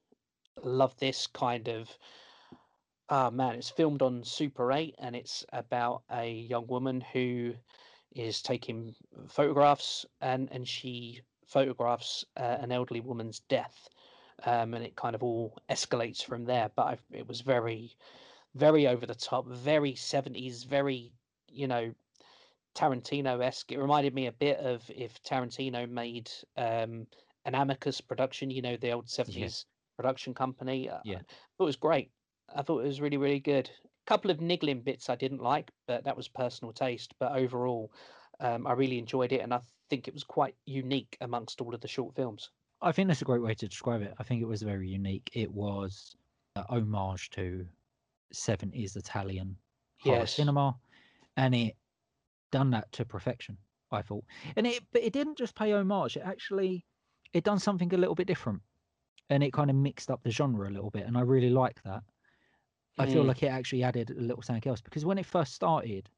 [0.62, 1.90] love this kind of.
[3.09, 7.55] Ah man, it's filmed on Super 8 and it's about a young woman who
[8.14, 8.95] is taking
[9.29, 13.88] photographs and and she photographs uh, an elderly woman's death
[14.44, 16.70] um, and it kind of all escalates from there.
[16.74, 17.96] But I've, it was very
[18.54, 21.12] very over the top very 70s very
[21.48, 21.92] you know
[22.74, 23.72] tarantino-esque.
[23.72, 27.06] It reminded me a bit of if tarantino made um,
[27.44, 29.64] an amicus production you know the old 70s
[29.96, 30.90] production company.
[31.04, 31.18] Yeah.
[31.18, 32.11] It was great.
[32.54, 33.70] I thought it was really really good.
[33.85, 37.14] A couple of niggling bits i didn't like but that was personal taste.
[37.18, 37.90] But overall
[38.40, 41.81] um, i really enjoyed it and i think it was quite unique amongst all of
[41.81, 44.14] the short films I think that's a great way to describe it.
[44.18, 45.31] I think it was very unique.
[45.33, 46.14] It was
[46.55, 47.68] a homage to
[48.33, 49.59] 70s Italian
[49.99, 50.27] horror Yes.
[50.27, 50.79] cinema,
[51.37, 51.77] and it
[52.53, 53.59] done that to perfection.
[53.92, 54.25] I thought,
[54.57, 56.16] and it but it didn't just pay homage.
[56.16, 56.87] It actually
[57.33, 58.62] it done something a little bit different,
[59.31, 61.83] and it kind of mixed up the genre a little bit, and I really like
[61.85, 62.05] that.
[62.99, 63.27] I feel Mm.
[63.27, 66.11] like it actually added a little something else because when it first started,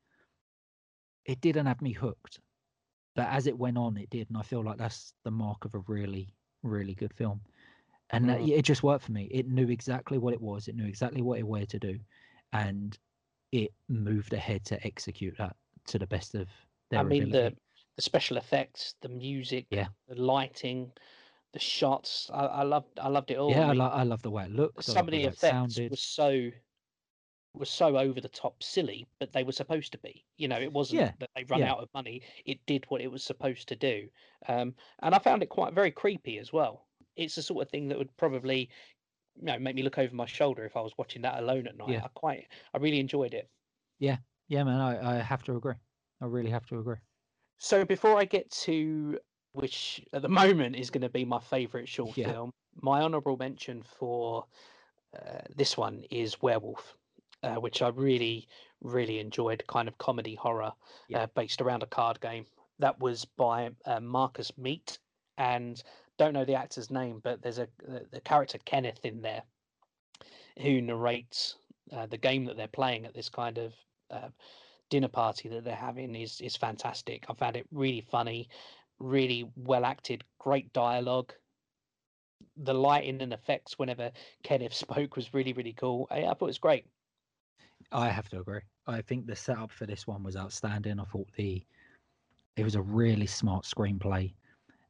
[1.28, 2.42] it didn't have me hooked,
[3.16, 5.74] but as it went on, it did, and I feel like that's the mark of
[5.74, 7.42] a really, really good film.
[8.10, 8.48] And that, Mm.
[8.48, 9.26] it just worked for me.
[9.26, 10.68] It knew exactly what it was.
[10.68, 12.04] It knew exactly what it wanted to do,
[12.52, 12.98] and
[13.52, 16.48] it moved ahead to execute that to the best of
[16.90, 17.30] their I mean ability.
[17.30, 17.58] the
[17.96, 19.88] the special effects, the music, Yeah.
[20.06, 20.92] the lighting,
[21.52, 22.30] the shots.
[22.30, 23.60] I, I loved I loved it all.
[23.60, 24.88] yeah, I, mean, lo- I love the way it looked.
[24.88, 25.90] I some of the the way it effects sounded.
[25.90, 26.52] were so
[27.58, 30.24] were so over the top silly, but they were supposed to be.
[30.36, 31.72] You know, it wasn't Yeah, that they run yeah.
[31.72, 32.22] out of money.
[32.44, 34.08] It did what it was supposed to do,
[34.48, 36.86] um, and I found it quite very creepy as well.
[37.16, 38.70] It's the sort of thing that would probably,
[39.36, 41.76] you know, make me look over my shoulder if I was watching that alone at
[41.76, 41.90] night.
[41.90, 42.04] Yeah.
[42.04, 43.50] I quite, I really enjoyed it.
[43.98, 45.74] Yeah, yeah, man, I, I have to agree.
[46.20, 46.98] I really have to agree.
[47.58, 49.18] So before I get to
[49.52, 52.50] which at the moment is going to be my favourite short film.
[52.80, 54.46] My honourable mention for
[55.16, 56.96] uh, this one is Werewolf,
[57.42, 58.48] uh, which I really,
[58.80, 59.66] really enjoyed.
[59.66, 60.72] Kind of comedy horror
[61.08, 61.22] Yeah.
[61.22, 62.46] uh, based around a card game.
[62.78, 64.98] That was by uh, Markus Meedt,
[65.36, 65.82] and
[66.16, 69.42] don't know the actor's name, but there's a the, the character Kenneth in there
[70.60, 71.56] who narrates
[71.92, 73.72] uh, the game that they're playing at this kind of
[74.10, 74.28] uh,
[74.90, 77.24] dinner party that they're having is is fantastic.
[77.28, 78.48] I found it really funny,
[78.98, 81.32] really well acted, great dialogue.
[82.56, 86.06] The lighting and effects whenever Kenneth spoke was really really cool.
[86.10, 86.86] I, I thought it was great.
[87.92, 88.60] I have to agree.
[88.86, 91.00] I think the setup for this one was outstanding.
[91.00, 91.64] I thought the
[92.56, 94.34] it was a really smart screenplay.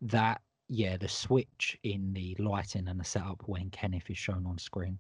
[0.03, 4.59] That yeah, the switch in the lighting and the setup when Kenneth is shown on
[4.59, 4.99] screen,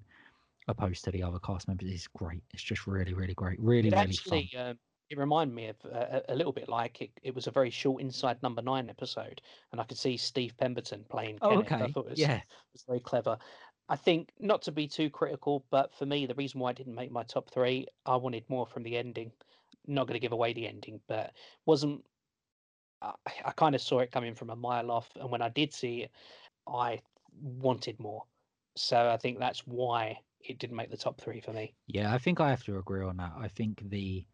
[0.68, 2.42] opposed to the other cast members, is great.
[2.54, 3.60] It's just really, really great.
[3.60, 4.70] Really, It really actually fun.
[4.70, 4.78] um,
[5.10, 7.10] it reminded me of uh, a little bit like it.
[7.22, 9.40] It was a very short Inside Number Nine episode,
[9.72, 11.80] and I could see Steve Pemberton playing Oh, Kenneth.
[11.80, 11.92] I okay.
[11.92, 12.40] thought it was Yeah,
[12.72, 13.38] was very clever.
[13.88, 16.94] I think not to be too critical, but for me, the reason why I didn't
[16.94, 19.32] make my top three, I wanted more from the ending.
[19.86, 21.32] Not going to give away the ending, but
[21.64, 22.04] wasn't.
[23.00, 23.12] I,
[23.46, 26.02] I kind of saw it coming from a mile off, and when I did see
[26.02, 26.10] it,
[26.66, 27.00] I
[27.40, 28.24] wanted more.
[28.76, 31.74] So I think that's why it didn't make the top three for me.
[31.88, 32.12] yeah.
[32.14, 33.32] I think I have to agree on that.
[33.38, 34.24] I think the,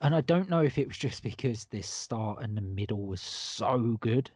[0.00, 3.20] and I don't know if it was just because this start and the middle was
[3.20, 4.30] so good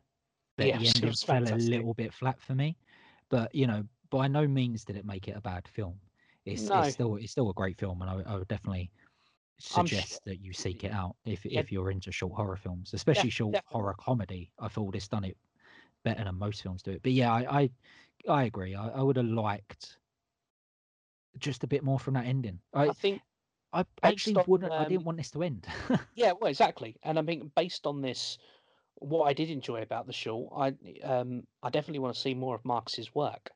[0.58, 2.76] that Yes, the ending fell a little bit flat for me.
[3.30, 6.00] But you know, by no means did it make it a bad film.
[6.46, 6.80] It's No.
[6.80, 8.92] it's still it's still a great film, and I, would- I would definitely
[9.74, 11.60] I'm sh- suggest that you seek it out if Yeah.
[11.60, 13.66] if you're into short horror films, especially short definitely.
[13.66, 14.52] horror comedy.
[14.60, 15.38] I thought it's done it
[16.04, 17.02] better than most films do it.
[17.02, 17.70] But yeah, I I,
[18.28, 18.74] I agree.
[18.76, 19.98] I, I would have liked
[21.38, 22.60] just a bit more from that ending.
[22.72, 23.22] I I think
[23.72, 24.74] I actually on, wouldn't.
[24.76, 25.66] I didn't um, want this to end.
[26.14, 26.96] Yeah, well, exactly.
[27.02, 28.38] And I mean, based on this,
[28.96, 32.54] what I did enjoy about the short, I um, I definitely want to see more
[32.54, 33.50] of Markus's work.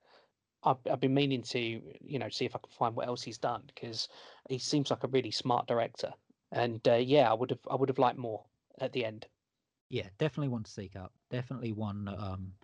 [0.66, 3.38] I've, I've been meaning to, you know, see if I can find what else he's
[3.38, 4.08] done because
[4.50, 6.14] he seems like a really smart director.
[6.52, 8.46] And uh, yeah, I would have, I would have liked more
[8.80, 9.28] at the end.
[9.88, 11.12] yeah, definitely one to seek out.
[11.30, 12.08] Definitely one.
[12.08, 12.54] Um,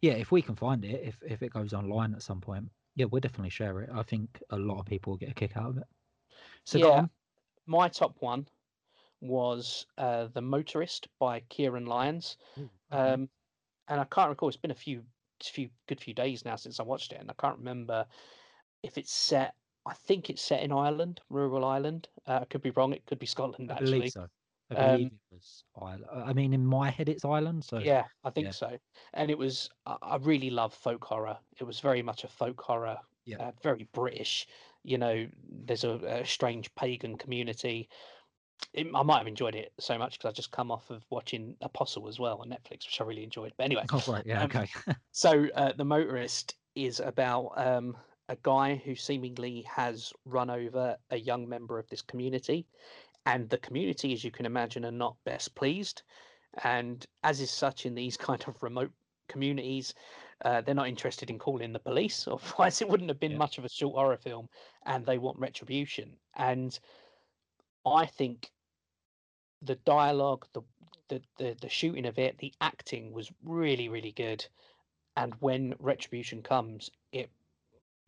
[0.00, 3.04] yeah, if we can find it, if if it goes online at some point, yeah,
[3.06, 3.90] we'll definitely share it.
[3.92, 5.84] I think a lot of people will get a kick out of it.
[6.64, 6.94] So go Yeah.
[6.94, 7.10] on.
[7.66, 8.48] My top one
[9.20, 12.38] was uh, The Motorist by Ciaran Lyons.
[12.92, 13.14] Okay.
[13.14, 13.30] Um,
[13.88, 14.48] and I can't recall.
[14.48, 15.06] It's been a few,
[15.48, 18.06] few good few days now since I watched it, and I can't remember
[18.82, 19.56] if it's set.
[19.86, 22.08] I think it's set in Ireland, rural Ireland.
[22.26, 22.92] Uh, I could be wrong.
[22.92, 23.76] It could be Scotland I actually.
[23.76, 24.26] believe so.
[24.70, 26.06] I Um, believe it was Ireland.
[26.12, 27.64] I mean, in my head, it's Ireland.
[27.64, 28.52] So Yeah, I think yeah.
[28.52, 28.78] so.
[29.12, 29.68] And it was.
[29.86, 31.38] I I really love folk horror.
[31.58, 32.98] It was very much a folk horror.
[33.24, 33.38] Yeah.
[33.38, 34.46] Uh, very British.
[34.82, 37.88] You know, there's a, a strange pagan community.
[38.72, 41.56] It, I might have enjoyed it so much because I just come off of watching
[41.60, 43.52] Apostle as well on Netflix, which I really enjoyed.
[43.56, 44.68] But anyway, Oh right, yeah, Um, okay.
[45.12, 47.96] So, uh, The Motorist is about um,
[48.28, 52.68] a guy who seemingly has run over a young member of this community.
[53.26, 56.02] And the community, as you can imagine, are not best pleased.
[56.64, 58.92] And as is such in these kind of remote
[59.28, 59.94] communities,
[60.44, 63.38] uh, they're not interested in calling the police, otherwise, it wouldn't have been Yeah.
[63.38, 64.48] much of a short horror film.
[64.86, 66.18] And they want retribution.
[66.34, 66.78] And
[67.86, 68.50] I think
[69.62, 70.62] the dialogue, the
[71.08, 74.46] the, the the shooting of it, the acting was really really good,
[75.16, 77.30] and when retribution comes, it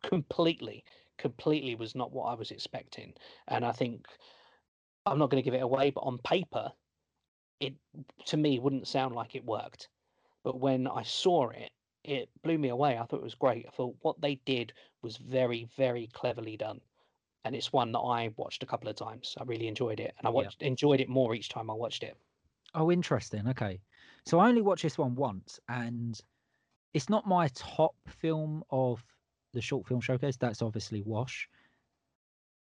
[0.03, 0.83] completely
[1.17, 3.13] completely was not what I was expecting,
[3.47, 4.07] and I think
[5.05, 6.71] I'm not going to give it away, but on paper,
[7.59, 7.73] it
[8.25, 9.89] to me wouldn't sound like it worked,
[10.43, 11.71] but when I saw it,
[12.03, 12.97] it blew me away.
[12.97, 13.65] I thought it was great.
[13.67, 16.81] I thought what they did was very very cleverly done.
[17.45, 19.35] And it's one that I watched a couple of times.
[19.39, 20.49] I really enjoyed it, and I Yeah.
[20.61, 22.17] enjoyed it more each time I watched it.
[22.73, 23.47] Oh, interesting.
[23.47, 23.81] Okay,
[24.25, 26.19] so I only watched this one once, and
[26.93, 29.03] it's not my top film of
[29.53, 30.37] the short film showcase.
[30.37, 31.49] That's obviously Wash.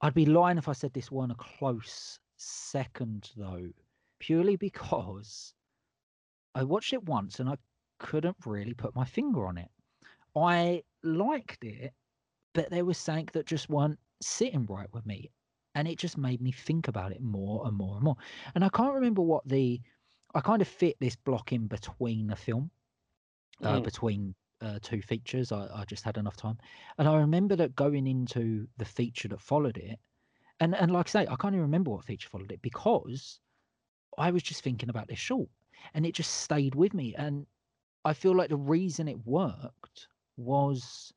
[0.02, 3.72] I'd be lying if I said this one a close second, though,
[4.20, 5.54] purely because
[6.56, 7.58] I watched it once and I
[8.00, 9.70] couldn't really put my finger on it.
[10.36, 11.94] I liked it,
[12.54, 15.32] but there was something that just weren't sitting right with me.
[15.76, 18.16] And it just made me think about it more and more and more.
[18.56, 19.82] And I can't remember what the
[20.34, 22.72] I kind of fit this block in between the film,
[23.64, 23.82] uh, Mm.
[23.82, 25.52] between uh, two features.
[25.52, 26.58] I, I just had enough time,
[26.98, 30.00] and I remember that going into the feature that followed it,
[30.60, 33.40] and and like I say, I can't even remember what feature followed it because
[34.18, 35.50] I was just thinking about this short,
[35.94, 37.16] and it just stayed with me.
[37.16, 37.48] And
[38.06, 41.14] I feel like the reason it worked was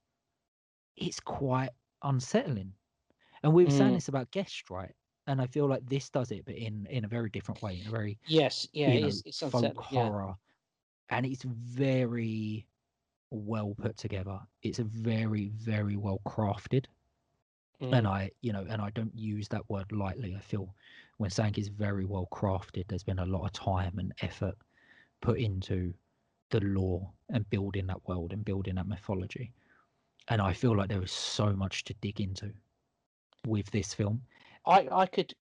[0.97, 1.71] it's quite
[2.03, 2.75] unsettling.
[3.43, 3.95] And we were saying Mm.
[3.95, 4.95] this about guest, right?
[5.27, 7.87] And I feel like this does it, but in in a very different way, in
[7.87, 9.23] a very Yes, yeah, you know is.
[9.25, 9.87] It's folk unsettling.
[9.91, 10.11] Yeah.
[10.11, 10.37] horror
[11.11, 12.69] and it's very
[13.31, 14.41] well put together.
[14.63, 16.87] It's a very, very well crafted.
[17.81, 17.99] Mm.
[17.99, 20.35] And I, you know, and I don't use that word lightly.
[20.37, 20.75] I feel
[21.19, 24.57] when saying it's very well crafted, there's been a lot of time and effort
[25.23, 25.95] put into
[26.51, 29.53] the lore and building that world and building that mythology.
[30.29, 32.55] And I feel like there is so much to dig into
[33.47, 34.23] with this film.
[34.67, 35.35] I I could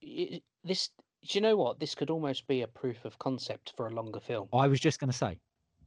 [0.63, 0.89] this.
[1.23, 1.79] Do you know what?
[1.79, 4.49] This could almost be a proof of concept for a longer film.
[4.53, 5.39] I was just going to say,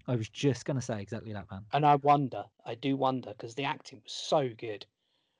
[0.06, 1.64] I was just going to say exactly that, man.
[1.72, 4.86] And I wonder, I do wonder, because the acting was so good.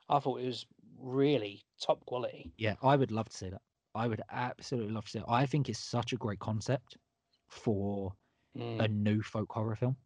[0.09, 0.67] I thought it was
[0.99, 2.53] really top quality.
[2.57, 3.63] Yeah, I would love to see that.
[3.95, 5.25] I would absolutely love to see it.
[5.29, 6.97] I think it's such a great concept
[7.49, 8.13] for
[8.57, 8.79] Mm.
[8.81, 9.97] a new folk horror film.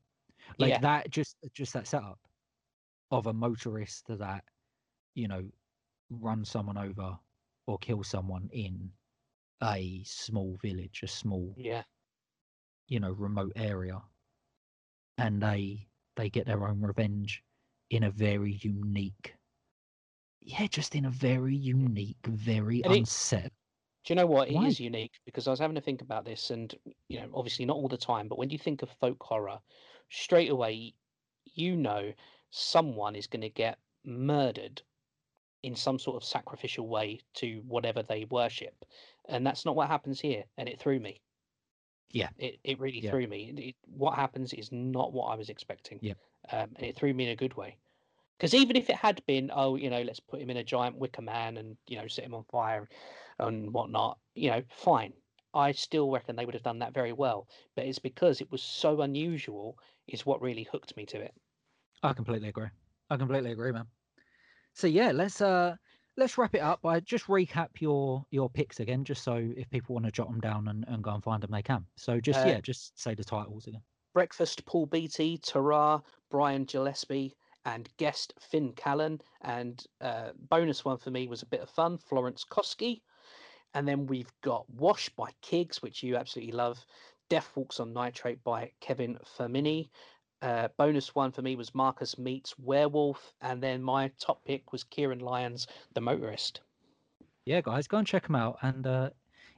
[0.59, 0.81] Like Yeah.
[0.81, 2.21] that, just just that setup
[3.11, 4.45] of a motorist that
[5.15, 5.51] you know
[6.15, 7.21] runs someone over
[7.67, 8.95] or kill someone in
[9.63, 11.85] a small village, a small Yeah.
[12.87, 14.03] you know remote area,
[15.19, 17.43] and they they get their own revenge
[17.91, 19.37] in a very unique.
[20.41, 23.53] Yeah, just in a very unique, very And it- unset.
[24.05, 24.49] Do you know what?
[24.49, 24.81] It is Why?
[24.81, 26.75] unique because I was having to think about this, and
[27.09, 29.63] you know, obviously not all the time, but when you think of folk horror,
[30.09, 30.95] straight away,
[31.45, 32.15] you know,
[32.51, 34.83] someone is going to get murdered
[35.65, 38.85] in some sort of sacrificial way to whatever they worship,
[39.29, 41.23] and that's not what happens here, and it threw me.
[42.11, 42.31] Yeah.
[42.39, 43.11] It it really Yeah.
[43.11, 43.51] threw me.
[43.51, 46.01] It, it- what happens is not what I was expecting.
[46.01, 46.15] Yeah.
[46.53, 47.79] Um, and it threw me in a good way.
[48.39, 50.99] Because even if it had been, oh, you know, let's put him in a giant
[50.99, 52.89] wicker man and you know set him on fire
[53.41, 55.15] and whatnot, you know, fine.
[55.55, 57.49] I still reckon they would have done that very well.
[57.77, 61.35] But it's because it was so unusual is what really hooked me to it.
[62.05, 62.69] I completely agree.
[63.11, 63.89] I completely agree, man.
[64.75, 65.77] So yeah, let's uh
[66.17, 69.95] let's wrap it up by just recap your your picks again, just so if people
[69.95, 71.87] want to jot them down and, and go and find them, they can.
[71.97, 73.83] So just Uh, yeah, just say the titles again.
[74.13, 77.35] Breakfast, Paul Beattie, Tarrare, Brian Gillespie,
[77.65, 79.21] and guest Finn Callan.
[79.41, 83.03] And uh, bonus one for me was a bit of fun, Florence Kosky.
[83.75, 86.87] And then we've got Wash by Kiggs, which you absolutely love.
[87.29, 89.91] Death Walks on Nitrate by Kevin Fermini.
[90.45, 93.35] Uh, bonus one for me was Markus Meedt's Werewolf.
[93.41, 96.61] And then my top pick was Ciaran Lyons, The Motorist.
[97.45, 99.11] Yeah, guys, go and check them out, and uh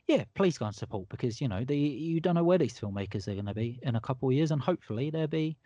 [0.06, 3.26] yeah, please go and support because you know the you don't know where these filmmakers
[3.28, 5.58] are going to be in a couple of years, and hopefully they'll be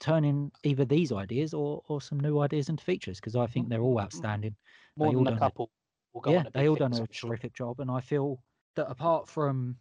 [0.00, 3.82] turning either these ideas or or some new ideas into features because I think they're
[3.82, 4.56] all outstanding.
[4.96, 5.70] More They all than a a- couple
[6.12, 8.42] will go yeah, on a they all done a terrific job, and I feel
[8.76, 9.78] that apart from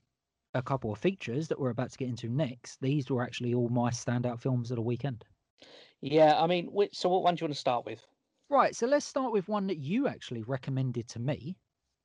[0.56, 3.70] a couple of features that we're about to get into next, these were actually all
[3.70, 5.26] my standout films of the weekend.
[6.02, 8.06] Yeah, I mean, which, so what one do you want to start with?
[8.50, 11.58] Right, so let's start with one that you actually recommended to me,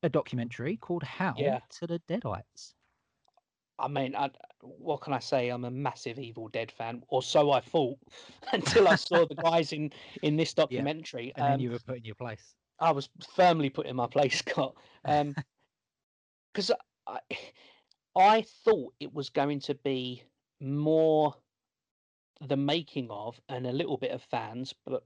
[0.03, 1.61] a documentary called "Hail Yeah.
[1.71, 2.75] to the Deadites."
[3.79, 5.49] I mean, I, what can I say?
[5.49, 7.99] I'm a massive Evil Dead fan, or so I thought,
[8.53, 9.91] until I saw the guys in
[10.23, 11.33] in this documentary.
[11.37, 12.55] And then Um, you were put in your place.
[12.79, 14.77] I was firmly put in my place, Scott,
[16.53, 16.71] because
[17.07, 17.21] I
[18.21, 20.23] I thought it was going to be
[20.61, 21.35] more
[22.47, 25.05] the making of and a little bit of fans, but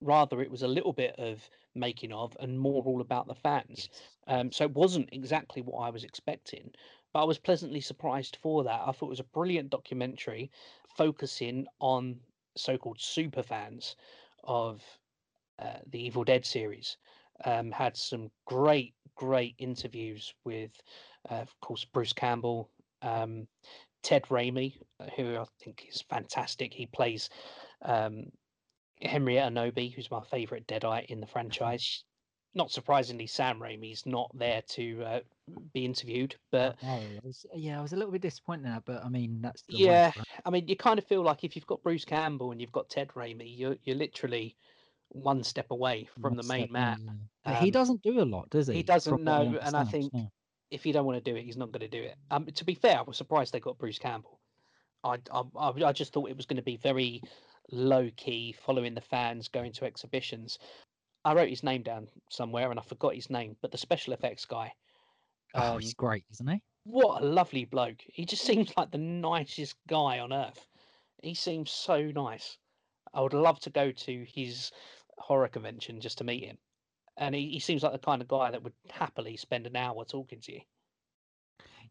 [0.00, 3.88] rather it was a little bit of making of and more all about the fans.
[4.26, 6.70] Um, so it wasn't exactly what I was expecting,
[7.12, 8.82] but I was pleasantly surprised for that.
[8.86, 10.50] I thought it was a brilliant documentary
[10.96, 12.16] focusing on
[12.56, 13.96] so-called super fans
[14.44, 14.82] of
[15.58, 16.96] uh, the Evil Dead series.
[17.44, 20.72] Um, had some great, great interviews with,
[21.30, 22.70] uh, of course, Bruce Campbell,
[23.02, 23.46] um,
[24.02, 26.72] Ted Raimi, uh, who I think is fantastic.
[26.72, 27.28] He plays
[27.82, 28.30] um,
[29.02, 32.04] Henrietta Knowby, who's my favourite Deadite in the franchise.
[32.54, 35.20] Not surprisingly, Sam Raimi's not there to uh,
[35.74, 38.84] be interviewed, but Oh, I was- yeah, I was a little bit disappointed in that,
[38.86, 40.26] but I mean that's yeah, right?
[40.44, 42.88] I mean, you kind of feel like if you've got Bruce Campbell and you've got
[42.88, 44.56] Ted Raimi, you're you're literally
[45.10, 46.98] one step away from One the main step, man.
[47.06, 47.14] yeah.
[47.44, 48.74] But he Um, doesn't do a lot, does he?
[48.74, 50.14] he doesn't know, and I think
[50.70, 52.18] if he don't want to do it, he's not going to do it.
[52.30, 54.40] Um, to be fair, I was surprised they got Bruce Campbell.
[55.04, 57.22] I I, I I just thought it was going to be very
[57.72, 60.58] low key, following the fans, going to exhibitions.
[61.24, 64.46] I wrote his name down somewhere and I forgot his name, but the special effects
[64.46, 64.74] guy.
[65.56, 66.62] Oh, um, he's great, isn't he?
[66.84, 68.02] what a lovely bloke.
[68.06, 70.66] He just seems like the nicest guy on earth.
[71.22, 72.58] He seems so nice.
[73.14, 74.72] I would love to go to his
[75.18, 76.58] horror convention just to meet him.
[77.16, 80.04] And he, he seems like the kind of guy that would happily spend an hour
[80.04, 80.60] talking to you.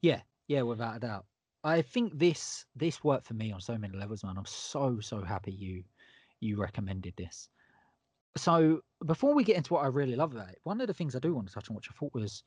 [0.01, 1.25] Yeah, yeah, without a doubt.
[1.63, 4.37] I think this this worked for me on so many levels, man.
[4.37, 5.83] I'm so so happy you
[6.39, 7.49] you recommended this.
[8.37, 11.15] So before we get into what I really love about it, one of the things
[11.15, 12.43] I do want to touch on, which I thought was,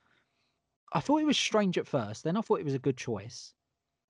[0.92, 3.54] I thought it was strange at first, then I thought it was a good choice.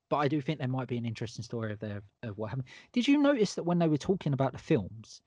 [0.09, 2.67] but I do think there might be an interesting story of there of what happened.
[2.93, 5.21] Did you notice that when they were talking about the films,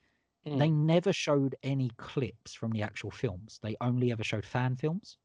[0.46, 0.58] Mm.
[0.58, 3.58] they never showed any clips from the actual films?
[3.62, 5.18] They only ever showed fan films.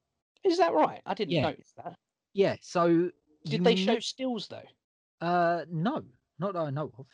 [0.43, 1.01] Is that right?
[1.05, 1.41] I didn't Yeah.
[1.41, 1.97] notice that.
[2.34, 2.57] Yeah.
[2.61, 3.11] So
[3.45, 4.68] Did they show ne- stills though?
[5.22, 6.05] Uh, no,
[6.39, 7.07] not that I know of.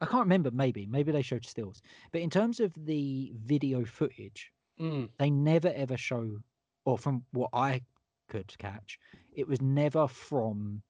[0.00, 0.50] I can't remember.
[0.50, 1.82] Maybe, maybe they showed stills.
[2.12, 5.10] But in terms of the video footage, Mm.
[5.18, 6.42] they never ever show,
[6.84, 7.82] or from what I
[8.28, 8.98] could catch,
[9.32, 10.82] it was never from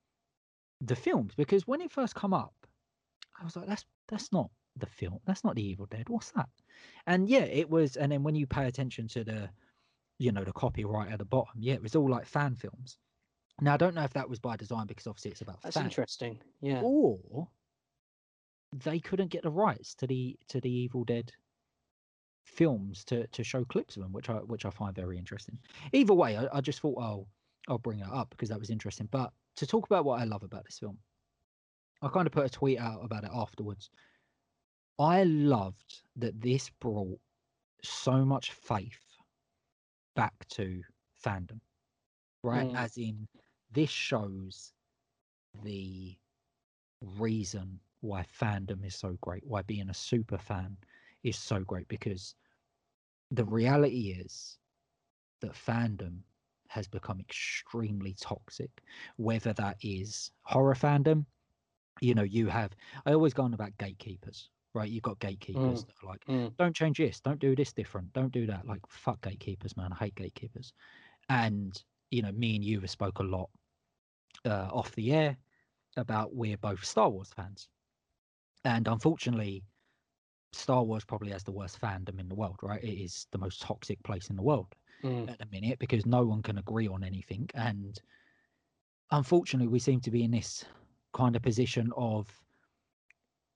[0.81, 2.55] the films because when it first come up,
[3.39, 5.19] I was like, that's that's not the film.
[5.27, 6.09] That's not the Evil Dead.
[6.09, 6.49] What's that?
[7.07, 7.97] And yeah, it was.
[7.97, 9.51] And then when you pay attention to the,
[10.19, 12.99] you know, the copyright at the bottom, yeah, it was all like fan films.
[13.61, 15.85] Now I don't know if that was by design because obviously it's about That's fans
[15.85, 16.39] interesting.
[16.61, 16.81] Yeah.
[16.83, 17.49] or
[18.73, 21.31] they couldn't get the rights to the to the Evil Dead
[22.45, 25.59] films to to show clips of them, which I which I find very interesting.
[25.93, 27.29] Either way, I, I just thought I'll
[27.69, 29.09] I'll bring it up because that was interesting.
[29.11, 30.99] But to talk about what I love about this film,
[32.01, 33.91] I kind of put a tweet out about it afterwards.
[34.99, 37.19] I loved that this brought
[37.83, 39.01] so much faith
[40.15, 40.83] back to
[41.25, 41.61] fandom,
[42.43, 42.69] right?
[42.69, 42.77] Mm.
[42.77, 43.27] As in,
[43.73, 44.73] this shows
[45.63, 46.17] the
[47.19, 50.77] reason why fandom is so great, why being a super fan
[51.23, 52.35] is so great, because
[53.31, 54.59] the reality is
[55.41, 56.19] that fandom
[56.69, 58.71] has become extremely toxic,
[59.17, 61.25] whether that is horror fandom.
[62.01, 62.73] You know, you have,
[63.07, 64.91] I always go on about gatekeepers, right?
[64.91, 66.57] You've got gatekeepers that are like, Mm.
[66.59, 68.67] don't change this, don't do this different, don't do that.
[68.67, 69.93] Like, fuck gatekeepers, man.
[69.93, 70.73] I hate gatekeepers.
[71.29, 73.51] And, you know, me and you have spoke a lot
[74.45, 75.39] uh, off the air
[75.97, 77.69] about we're both Star Wars fans.
[78.65, 79.65] And unfortunately,
[80.53, 82.83] Star Wars probably has the worst fandom in the world, right?
[82.83, 85.29] It is the most toxic place in the world Mm.
[85.29, 87.49] at the minute because no one can agree on anything.
[87.55, 88.01] And
[89.11, 90.65] unfortunately, we seem to be in this
[91.13, 92.43] kind of position of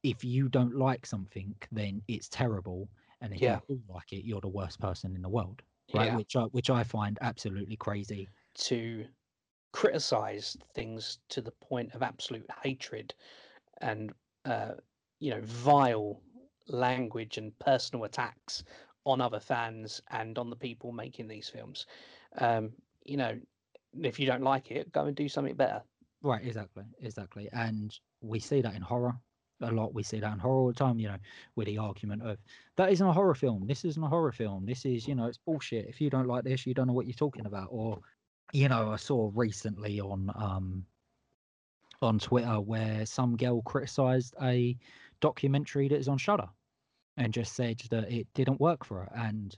[0.06, 2.90] if you don't like something, then it's terrible.
[3.20, 3.48] And if Yeah.
[3.48, 5.62] you do like it, you're the worst person in the world.
[5.92, 6.10] Right.
[6.10, 6.12] Yeah.
[6.12, 8.30] Which I which I find absolutely crazy.
[8.54, 9.06] To
[9.72, 13.14] criticize things to the point of absolute hatred
[13.80, 14.76] and uh,
[15.20, 16.22] you know vile
[16.68, 18.64] language and personal attacks
[19.06, 21.86] on other fans and on the people making these films.
[22.38, 23.40] Um, you know,
[24.02, 25.84] if you don't like it, go and do something better.
[26.20, 27.48] Right, exactly, exactly.
[27.52, 29.20] And we see that in horror
[29.60, 29.94] a lot.
[29.94, 31.16] We see that in horror all the time, you know,
[31.54, 32.38] with the argument of
[32.76, 33.66] that isn't a horror film.
[33.66, 34.66] This isn't a horror film.
[34.66, 35.86] This is, you know, it's bullshit.
[35.88, 37.68] If you don't like this, you don't know what you're talking about.
[37.70, 37.98] Or,
[38.52, 40.84] you know, I saw recently on um
[42.02, 44.76] on Twitter where some girl criticized a
[45.20, 46.48] documentary that is on Shudder
[47.16, 49.12] and just said that it didn't work for her.
[49.16, 49.56] And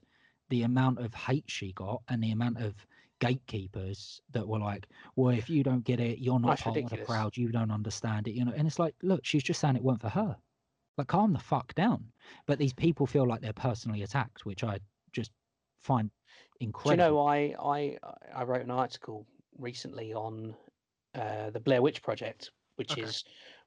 [0.48, 2.74] the amount of hate she got and the amount of
[3.20, 6.90] gatekeepers that were like, well, if you don't get it, you're not That's part of
[6.90, 8.52] the crowd, you don't understand it, you know.
[8.52, 10.36] And it's like, look, she's just saying it weren't for her.
[10.98, 12.12] Like, calm the fuck down.
[12.46, 14.80] But these people feel like they're personally attacked, which I
[15.12, 15.32] just
[15.80, 16.10] find
[16.84, 17.98] Do you know I I
[18.32, 20.56] I wrote an article recently on
[21.14, 22.98] uh, the Blair Witch Project, which Okay.
[22.98, 23.24] is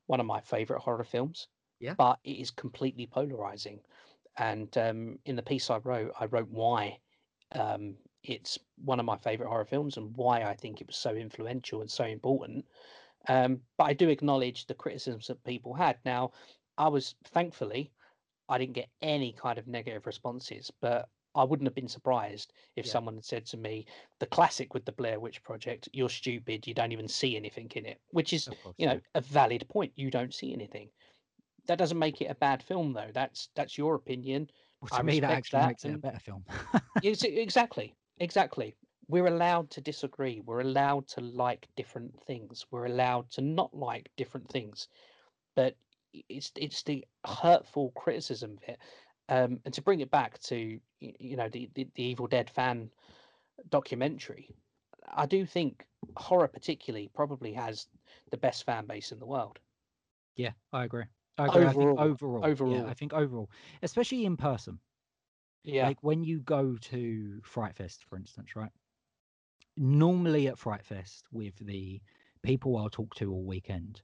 [0.08, 1.48] one of my favorite horror films.
[1.80, 1.96] Yeah.
[1.98, 3.84] But it is completely polarizing,
[4.38, 7.02] and um, in the piece I wrote, I wrote why
[7.52, 11.16] um, it's one of my favorite horror films and why I think it was so
[11.16, 12.68] influential and so important.
[13.28, 16.00] Um, but I do acknowledge the criticisms that people had.
[16.06, 16.32] Now,
[16.78, 17.94] I was thankfully
[18.50, 22.86] I didn't get any kind of negative responses, but I wouldn't have been surprised if
[22.86, 22.92] Yeah.
[22.92, 23.86] someone had said to me,
[24.20, 26.68] "The classic with the Blair Witch Project, you're stupid.
[26.68, 28.94] You don't even see anything in it," which is, course, you yeah.
[28.94, 29.94] know, a valid point.
[29.98, 30.92] You don't see anything.
[31.68, 33.12] That doesn't make it a bad film, though.
[33.14, 34.50] That's that's your opinion.
[34.82, 36.46] Well, I to me, that actually that, makes it a better film.
[37.04, 38.76] Exactly, exactly.
[39.08, 40.42] We're allowed to disagree.
[40.46, 42.66] We're allowed to like different things.
[42.72, 44.88] We're allowed to not like different things.
[45.56, 45.76] But
[46.30, 48.80] it's it's the hurtful criticism of it.
[49.28, 52.90] Um, and to bring it back to you know the, the the Evil Dead fan
[53.70, 54.50] documentary,
[55.14, 57.88] I do think horror particularly probably has
[58.32, 59.60] the best fan base in the world.
[60.36, 61.04] yeah, I agree.
[61.38, 61.66] I agree.
[61.66, 63.50] I think Overall- overall, yeah, I think overall,
[63.84, 64.80] especially in person.
[65.64, 68.72] Yeah, Like when you go to Fright Fest, for instance, right?
[69.78, 72.02] Normally at Fright Fest, with the
[72.44, 74.02] people I'll talk to all weekend,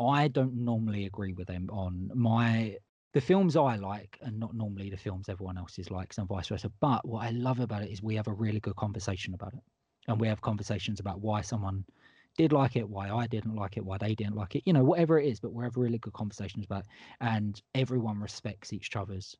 [0.00, 2.76] I don't normally agree with them on my
[3.12, 6.48] the films I like and not normally the films everyone else is likes and vice
[6.48, 6.70] versa.
[6.80, 9.60] But what I love about it is we have a really good conversation about it.
[10.08, 11.84] And we have conversations about why someone
[12.38, 14.82] did like it, why I didn't like it, why they didn't like it, you know,
[14.84, 16.90] whatever it is, but we have really good conversations about it.
[17.20, 19.36] And everyone respects each other's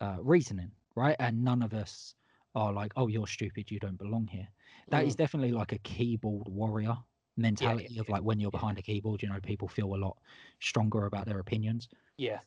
[0.00, 1.16] uh, reasoning, right?
[1.18, 2.14] And none of us
[2.54, 4.48] are like, oh, you're stupid, you don't belong here.
[4.90, 5.16] That is Mm.
[5.16, 6.96] definitely like a keyboard warrior
[7.36, 8.60] mentality of yeah, like when you're yeah.
[8.60, 10.18] behind a keyboard, you know, people feel a lot
[10.60, 11.88] stronger about their opinions.
[12.16, 12.40] Yeah.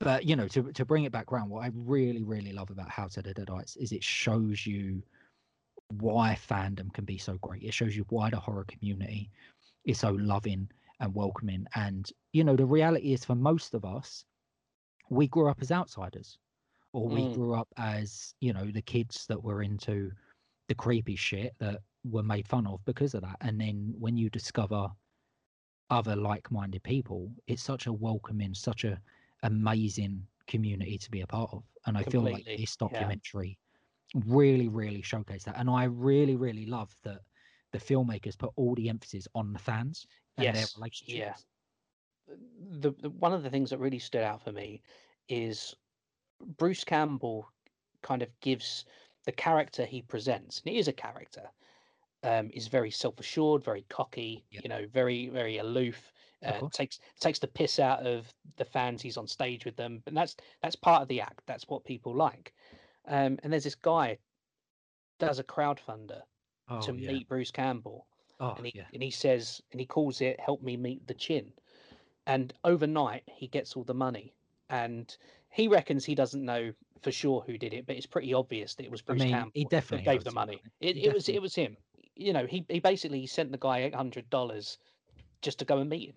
[0.00, 2.90] But you know, to to bring it back around, what I really, really love about
[2.90, 5.02] Hail to the Deadites is it shows you
[5.88, 7.62] why fandom can be so great.
[7.64, 9.30] It shows you why the horror community
[9.84, 10.70] is so loving
[11.00, 11.66] and welcoming.
[11.74, 14.24] And you know, the reality is for most of us,
[15.10, 16.38] we grew up as outsiders,
[16.92, 17.34] or we Mm.
[17.34, 20.10] grew up as you know the kids that were into
[20.68, 23.36] the creepy shit that were made fun of because of that.
[23.40, 24.88] And then when you discover
[25.90, 29.00] other like-minded people, it's such a welcoming, such a
[29.42, 31.64] amazing community to be a part of.
[31.86, 32.88] And I feel like Completely, this yeah.
[32.88, 33.58] documentary
[34.26, 35.56] really, really showcased that.
[35.58, 37.20] And I really, really love that
[37.72, 41.46] the filmmakers put all the emphasis on the fans and their relationships.
[42.28, 42.36] yeah.
[42.80, 44.82] The, the one of the things that really stood out for me
[45.28, 45.74] is
[46.40, 47.48] Bruce Campbell
[48.02, 48.84] kind of gives
[49.24, 51.50] the character he presents, and he is a character,
[52.22, 54.62] um, is very self-assured, very cocky, Yeah.
[54.62, 56.12] you know, very very aloof.
[56.42, 59.02] Uh, takes takes the piss out of the fans.
[59.02, 61.42] He's on stage with them, and that's that's part of the act.
[61.46, 62.54] That's what people like.
[63.06, 64.18] Um, and there's this guy
[65.18, 66.22] does a crowdfunder
[66.68, 67.10] Oh, to yeah.
[67.10, 68.08] meet Bruce Campbell,
[68.40, 68.88] Oh, and he yeah.
[68.92, 71.54] and he says and he calls it "Help me meet the chin,"
[72.26, 74.34] and overnight he gets all the money,
[74.68, 75.16] and
[75.50, 78.84] he reckons he doesn't know for sure who did it, but it's pretty obvious that
[78.84, 80.62] it was Bruce I mean, Campbell he definitely gave the money.
[80.80, 81.76] It, it was it was him.
[82.14, 84.78] You know, he he basically sent the guy eight hundred dollars
[85.42, 86.16] just to go and meet him.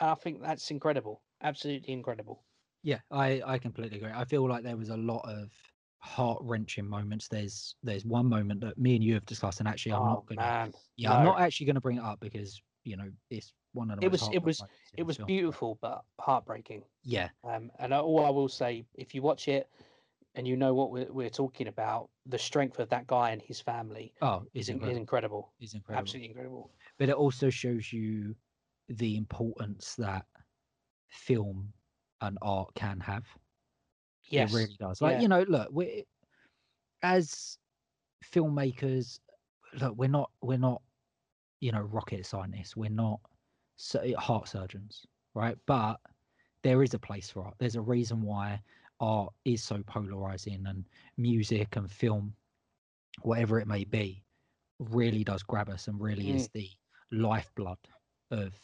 [0.00, 2.44] And I think that's incredible, absolutely incredible.
[2.82, 4.10] Yeah, I I completely agree.
[4.12, 5.50] I feel like there was a lot of
[5.98, 7.28] heart wrenching moments.
[7.28, 10.26] There's there's one moment that me and you have discussed, and actually I'm oh not
[10.26, 10.52] gonna.
[10.52, 14.00] man, Yeah, I'm not actually gonna bring it up because you know it's one of
[14.00, 14.62] the It was- it was-
[14.96, 15.26] It was film.
[15.26, 16.84] beautiful but heartbreaking.
[17.02, 19.68] Yeah, Um, and all I will say, if you watch it
[20.36, 23.60] and you know what we're, we're talking about, the strength of that guy and his
[23.60, 24.98] family oh, is, incredible.
[24.98, 25.52] incredible.
[25.60, 26.00] Is incredible.
[26.00, 26.70] Absolutely incredible.
[26.98, 28.34] But it also shows you
[28.88, 30.26] the importance that
[31.08, 31.72] film
[32.20, 33.24] and art can have.
[34.24, 34.52] Yes.
[34.52, 35.02] It really does.
[35.02, 35.20] Like yeah.
[35.20, 36.06] you know, look, we
[37.02, 37.58] as
[38.24, 39.20] filmmakers,
[39.80, 40.80] look, we're not we're not
[41.60, 42.76] you know rocket scientists.
[42.76, 43.20] We're not
[43.76, 45.56] su- heart surgeons, right?
[45.66, 46.00] But
[46.62, 47.54] there is a place for art.
[47.58, 48.62] There's a reason why
[49.00, 50.84] art is so polarizing, and
[51.16, 52.34] music and film,
[53.22, 54.24] whatever it may be,
[54.78, 56.68] really does grab us and really is the
[57.12, 57.78] lifeblood
[58.30, 58.54] of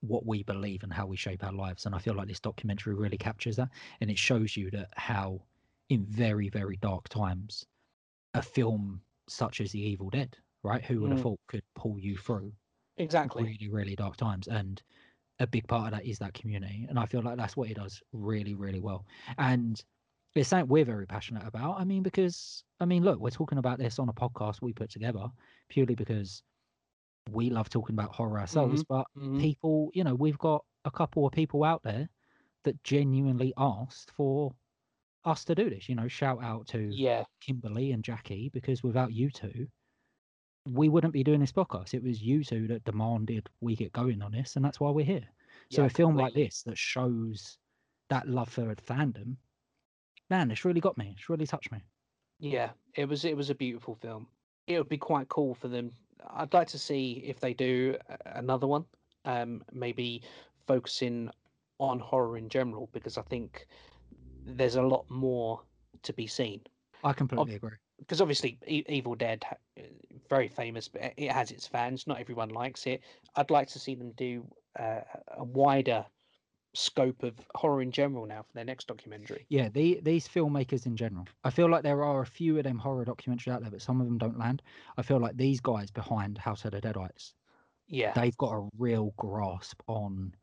[0.00, 1.86] what we believe and how we shape our lives.
[1.86, 5.42] And I feel like this documentary really captures that, and it shows you that how,
[5.88, 7.66] in very very dark times,
[8.34, 10.84] a film such as The Evil Dead, right?
[10.84, 11.22] Who would have Mm.
[11.22, 12.52] thought could pull you through
[12.98, 13.42] Exactly.
[13.44, 14.82] really really dark times and
[15.38, 17.74] a big part of that is that community and i feel like that's what he
[17.74, 19.04] does really really well
[19.38, 19.84] and
[20.34, 23.78] it's something we're very passionate about i mean because i mean look we're talking about
[23.78, 25.26] this on a podcast we put together
[25.68, 26.42] purely because
[27.32, 29.40] we love talking about horror ourselves but Mhm.
[29.40, 32.08] people you know we've got a couple of people out there
[32.64, 34.54] that genuinely asked for
[35.24, 37.24] us to do this you know shout out to Yeah.
[37.40, 39.68] Kimberly and Jackie because without you two,
[40.66, 41.94] we wouldn't be doing this podcast.
[41.94, 45.04] It was you two that demanded we get going on this, and that's why we're
[45.04, 45.26] here.
[45.70, 47.58] So Yeah, a film like this that shows
[48.08, 49.36] that love for a fandom,
[50.30, 51.14] man, it's really got me.
[51.16, 51.82] It's really touched me.
[52.38, 52.70] Yeah.
[52.94, 54.26] It was it was a beautiful film.
[54.66, 55.92] It would be quite cool for them.
[56.30, 57.96] I'd like to see if they do
[58.26, 58.84] another one.
[59.24, 60.22] Um, maybe
[60.66, 61.30] focusing
[61.78, 63.66] on horror in general because I think
[64.44, 65.60] there's a lot more
[66.02, 66.60] to be seen.
[67.04, 67.76] I completely agree.
[67.98, 69.44] Because obviously Evil Dead,
[70.28, 72.06] very famous, but it has its fans.
[72.06, 73.02] Not everyone likes it.
[73.36, 74.46] I'd like to see them do
[74.78, 75.00] uh,
[75.36, 76.04] a wider
[76.74, 79.46] scope of horror in general now for their next documentary.
[79.48, 81.26] Yeah, the, these filmmakers in general.
[81.42, 84.00] I feel like there are a few of them horror documentaries out there, but some
[84.00, 84.62] of them don't land.
[84.98, 87.32] I feel like these guys behind Hail to the Deadites,
[87.88, 90.34] Yeah, they've got a real grasp on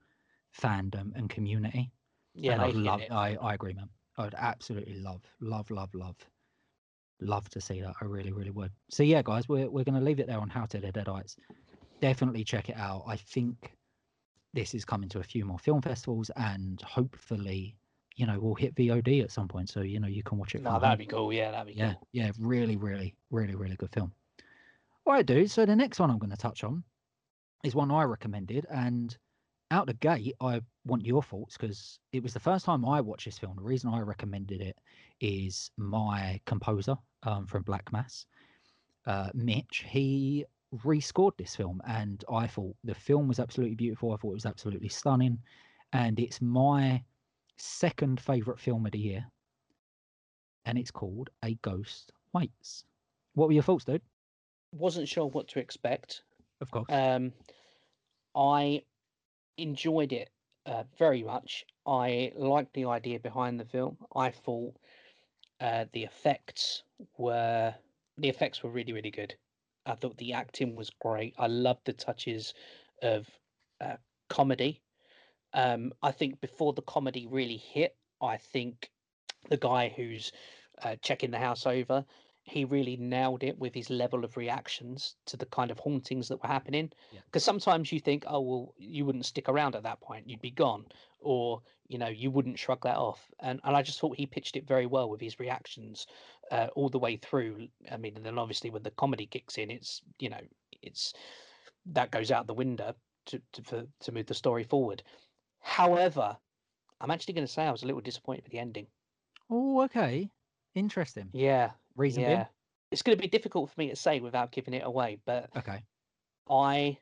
[0.59, 1.91] fandom and community.
[2.33, 3.01] yeah, and I'd love.
[3.11, 3.89] I, I agree, man.
[4.17, 6.17] I would absolutely love, love, love, love,
[7.23, 7.93] love to see that.
[8.01, 8.71] I really, really would.
[8.89, 11.35] So yeah, guys, we're we're gonna leave it there on Hail to the Deadites.
[12.01, 13.03] Definitely check it out.
[13.07, 13.73] I think
[14.53, 17.75] this is coming to a few more film festivals, and hopefully,
[18.15, 19.69] you know, we'll hit VOD at some point.
[19.69, 20.61] So you know, you can watch it.
[20.61, 20.97] No, that'd home.
[20.97, 21.33] be cool.
[21.33, 22.07] Yeah, that'd be Yeah, cool.
[22.11, 24.11] yeah, really, really, really, really good film.
[25.05, 25.51] All right, dude.
[25.51, 26.83] So the next one I'm going to touch on
[27.63, 29.15] is one I recommended, and
[29.71, 33.25] out the gate, I want your thoughts because it was the first time I watched
[33.25, 33.55] this film.
[33.55, 34.77] The reason I recommended it
[35.19, 38.25] is my composer um, from Black Mass,
[39.05, 39.85] uh, Mitch.
[39.87, 40.45] He
[40.83, 44.11] rescored this film, and I thought the film was absolutely beautiful.
[44.11, 45.37] I thought it was absolutely stunning,
[45.91, 47.03] and it's my
[47.57, 49.25] second favorite film of the year,
[50.65, 52.85] and it's called A Ghost Waits.
[53.35, 54.01] What were your thoughts, dude?
[54.71, 56.23] Wasn't sure what to expect.
[56.61, 56.85] Of course.
[56.89, 57.31] Um,
[58.35, 58.83] I
[59.57, 60.29] enjoyed it
[60.65, 61.65] uh, very much.
[61.85, 63.97] I liked the idea behind the film.
[64.15, 64.75] I thought
[65.63, 66.83] uh, the effects
[67.17, 67.73] were
[68.17, 69.33] the effects were really really good.
[69.85, 71.33] I thought the acting was great.
[71.39, 72.53] I loved the touches
[73.01, 73.27] of
[73.81, 73.95] uh,
[74.29, 74.81] comedy.
[75.53, 78.89] Um, I think before the comedy really hit, I think
[79.49, 80.31] the guy who's
[80.83, 82.05] uh, checking the house over,
[82.43, 86.41] he really nailed it with his level of reactions to the kind of hauntings that
[86.41, 86.91] were happening.
[87.11, 87.21] Yeah.
[87.25, 90.51] Because sometimes you think, oh well, you wouldn't stick around at that point; you'd be
[90.51, 90.85] gone,
[91.21, 93.31] or you know, you wouldn't shrug that off.
[93.39, 96.05] And and I just thought he pitched it very well with his reactions
[96.51, 97.69] uh, all the way through.
[97.89, 100.41] I mean, and then obviously when the comedy kicks in, it's you know,
[100.81, 101.13] it's
[101.85, 102.93] that goes out the window
[103.27, 105.01] to to for, to move the story forward.
[105.61, 106.37] However,
[106.99, 108.87] I'm actually going to say I was a little disappointed with the ending.
[109.49, 110.29] Oh, okay.
[110.75, 111.29] Interesting.
[111.31, 112.45] Yeah, Reason yeah.
[112.91, 115.49] It's going to be difficult for me to say without giving it away, but?
[115.57, 115.83] Okay.
[116.49, 116.97] I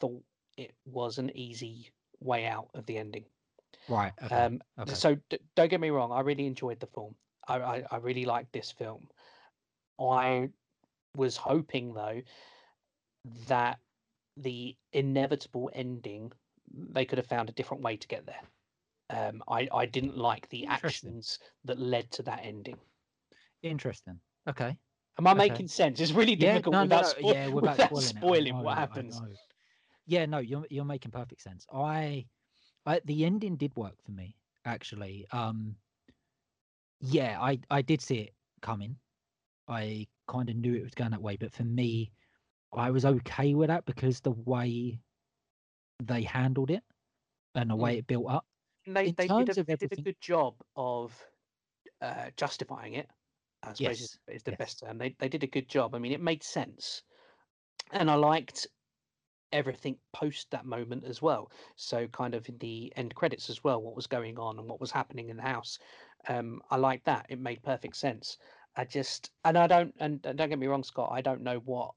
[0.00, 0.22] thought
[0.56, 1.90] it was an easy
[2.20, 3.24] way out of the ending.
[3.88, 4.12] Right.
[4.22, 4.34] Okay.
[4.34, 4.94] Um, okay.
[4.94, 7.14] So d- don't get me wrong, I really enjoyed the film.
[7.46, 9.08] I, I, I really liked this film.
[10.00, 10.50] I
[11.16, 12.22] was hoping though
[13.48, 13.78] that
[14.36, 16.32] the inevitable ending
[16.90, 18.42] they could have found a different way to get there.
[19.10, 22.76] Um, I I didn't like the actions that led to that ending.
[23.62, 24.20] Interesting.
[24.48, 24.76] Okay.
[25.18, 25.38] Am I Okay.
[25.48, 26.00] making sense?
[26.00, 26.84] It's really difficult No.
[26.84, 26.84] No.
[26.84, 27.48] without, no, spo- yeah.
[27.48, 29.20] Without, without spoiling, spoiling know, what happens.
[30.06, 30.26] Yeah.
[30.26, 30.38] No.
[30.38, 31.66] You're you're making perfect sense.
[31.72, 32.26] I,
[32.86, 35.26] I the ending did work for me actually.
[35.32, 35.76] Um.
[37.00, 37.40] Yeah.
[37.40, 38.96] I I did see it coming.
[39.66, 42.10] I kind of knew it was going that way, but for me,
[42.72, 45.00] I was okay with that because the way
[46.02, 46.82] they handled it
[47.54, 47.98] and the way Mm.
[47.98, 48.46] it built up.
[48.86, 51.12] And They In they did a, of they did a good job of
[52.00, 53.10] uh, justifying it.
[53.68, 54.58] I suppose is, Yes, is the yes.
[54.58, 54.98] best term.
[54.98, 55.94] They they did a good job.
[55.94, 57.02] I mean, it made sense,
[57.92, 58.66] and I liked
[59.52, 61.50] everything post that moment as well.
[61.76, 64.80] So kind of in the end credits as well, what was going on and what
[64.80, 65.78] was happening in the house.
[66.28, 67.26] Um, I liked that.
[67.28, 68.38] It made perfect sense.
[68.76, 71.10] I just and I don't and, and don't get me wrong, Scott.
[71.12, 71.94] I don't know what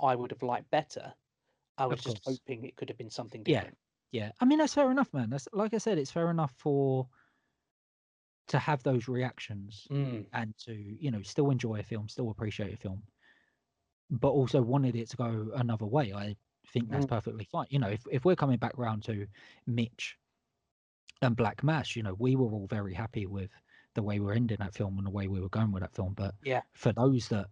[0.00, 1.14] I would have liked better.
[1.78, 3.60] I was just hoping it could have been something Yeah.
[3.60, 3.78] different.
[4.12, 5.30] Yeah, I mean that's fair enough, man.
[5.30, 7.08] That's like I said, it's fair enough for
[8.48, 12.74] to have those reactions Mm, and to you know still enjoy a film, still appreciate
[12.74, 13.02] a film,
[14.10, 16.12] but also wanted it to go another way.
[16.12, 16.36] I
[16.68, 17.08] think that's Mm.
[17.08, 17.66] perfectly fine.
[17.70, 19.26] You know, if if we're coming back round to
[19.66, 20.18] Mitch
[21.22, 23.50] and Black Mass, you know, we were all very happy with
[23.94, 25.94] the way we are ending that film and the way we were going with that
[25.94, 26.14] film.
[26.14, 26.62] But Yeah.
[26.72, 27.48] for those that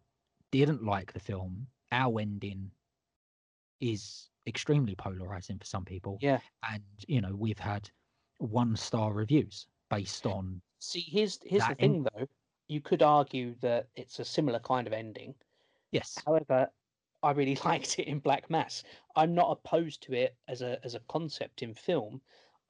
[0.51, 2.73] didn't like the film, our ending
[3.81, 6.41] is extremely polarizing for some people yeah.
[6.69, 7.91] and you know we've had
[8.39, 12.27] one star reviews based on See, here's here's the thing end- though.
[12.69, 15.35] You could argue that it's a similar kind of ending.
[15.91, 16.71] yes However,
[17.23, 18.85] I really liked it in Black Mass.
[19.17, 22.21] I'm not opposed to it as a as a concept in film.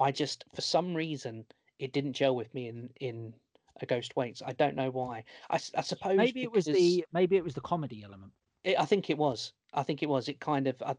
[0.00, 1.44] I just, for some reason,
[1.78, 3.34] it didn't gel with me in in
[3.80, 4.42] A Ghost Waits.
[4.44, 5.24] I don't know why.
[5.50, 8.32] I, I suppose maybe it was the maybe it was the comedy element
[8.64, 9.52] it, I think it was.
[9.74, 10.28] I think it was.
[10.28, 10.94] It kind of uh,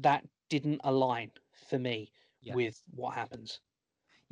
[0.00, 1.30] that didn't align
[1.68, 2.10] for me
[2.40, 2.54] Yeah.
[2.54, 3.60] with what happens.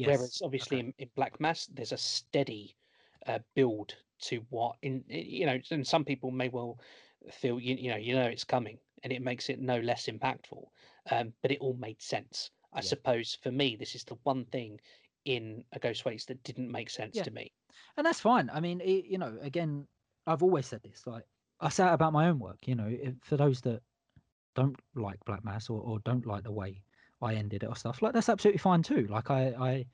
[0.01, 0.81] Yes Whereas obviously okay.
[0.81, 2.77] in, in Black Mass, there's a steady
[3.27, 6.79] uh, build to what in you know, and some people may well
[7.31, 10.69] feel you, you know you know it's coming, and it makes it no less impactful.
[11.11, 12.51] Um, but it all made sense.
[12.73, 12.83] I Yeah.
[12.83, 14.81] suppose for me, this is the one thing
[15.25, 17.23] in a Ghost Waits that didn't make sense Yeah.
[17.23, 17.53] to me.
[17.97, 19.87] and that's fine i mean it, you know again
[20.27, 21.25] i've always said this like
[21.61, 23.83] i say about my own work you know for those that
[24.55, 26.83] don't like black mass or, or don't like the way
[27.23, 29.87] i ended it or stuff like that's absolutely fine too like i i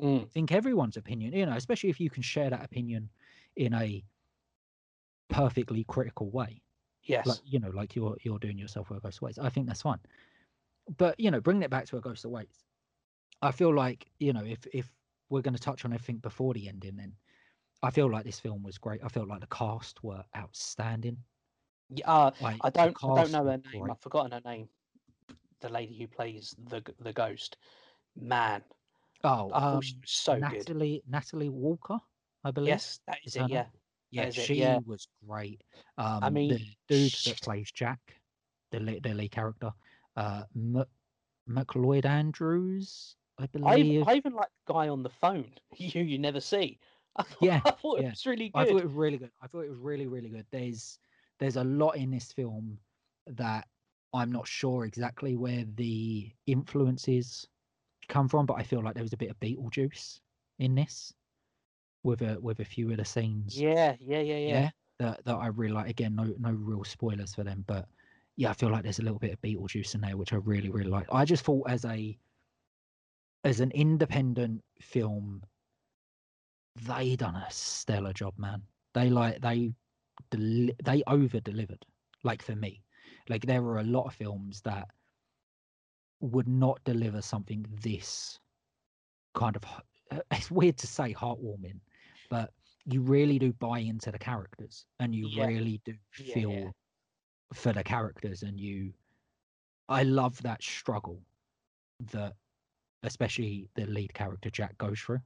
[0.00, 3.10] Mm, think everyone's opinion you know especially if you can share that opinion
[3.56, 4.04] in a
[5.28, 6.62] perfectly critical way
[7.02, 7.40] yes.
[7.40, 9.82] like you know like you're you're doing yourself with a ghost waits i think that's
[9.82, 10.00] fine
[10.96, 12.66] but you know bringing it back to a ghost waits
[13.42, 14.92] i feel like you know if if
[15.30, 17.16] we're going to touch on everything before the ending then
[17.82, 21.24] i feel like this film was great i felt like the cast were outstanding
[21.88, 22.98] Yeah, uh, like I don't.
[23.06, 23.88] I don't know her name.
[23.88, 23.90] great.
[23.90, 24.68] I've forgotten her name.
[25.64, 27.58] The lady who plays the the ghost.
[28.16, 28.64] Man,
[29.24, 30.72] oh I um, she so good.
[30.72, 31.98] natalie natalie walker
[32.44, 33.44] i believe Yes, that is is it.
[33.44, 33.64] her name?
[34.10, 34.24] Yeah.
[34.24, 34.80] yeah is it, she yeah.
[34.86, 35.62] was great
[35.98, 38.20] um I mean, the dude sh- that plays jack
[38.70, 39.72] the lead, the lead character
[40.16, 40.84] uh M-
[41.46, 46.02] MacLeod Andrews i I believe even, I even like the guy on the phone you
[46.02, 46.80] you never see.
[47.16, 48.10] I thought, Yeah, I thought yeah.
[48.10, 48.54] it was really good.
[48.54, 49.32] I thought it was really good.
[49.42, 50.46] I thought it was really, really good.
[50.50, 50.98] There's
[51.38, 52.80] there's a lot in this film
[53.26, 53.68] that
[54.14, 57.46] I'm not sure exactly where the influences
[58.08, 60.20] come from, but I feel like there was a bit of Beetlejuice
[60.58, 61.12] in this
[62.04, 63.58] with a with a few of the scenes.
[63.60, 64.70] yeah, yeah, yeah, yeah.
[64.98, 65.90] that that I really like.
[65.90, 67.88] Again, no no real spoilers for them, but
[68.36, 70.70] yeah, I feel like there's a little bit of Beetlejuice in there, which I really,
[70.70, 71.06] really like.
[71.12, 72.16] I just thought as a
[73.44, 75.42] as an independent film,
[76.86, 78.62] they done a stellar job, man.
[78.94, 79.72] They like they
[80.30, 81.84] they over delivered.
[82.22, 82.82] Like for me,
[83.28, 84.88] like there were a lot of films that
[86.20, 88.38] would not deliver something this
[89.34, 89.64] kind of.
[90.30, 91.80] It's weird to say heartwarming,
[92.30, 92.52] but
[92.84, 95.46] you really do buy into the characters, and you Yeah.
[95.46, 96.70] really do feel yeah.
[97.52, 98.92] for the characters, and you.
[99.88, 101.20] I love that struggle
[102.12, 102.34] that,
[103.02, 105.20] especially the lead character Jack goes through.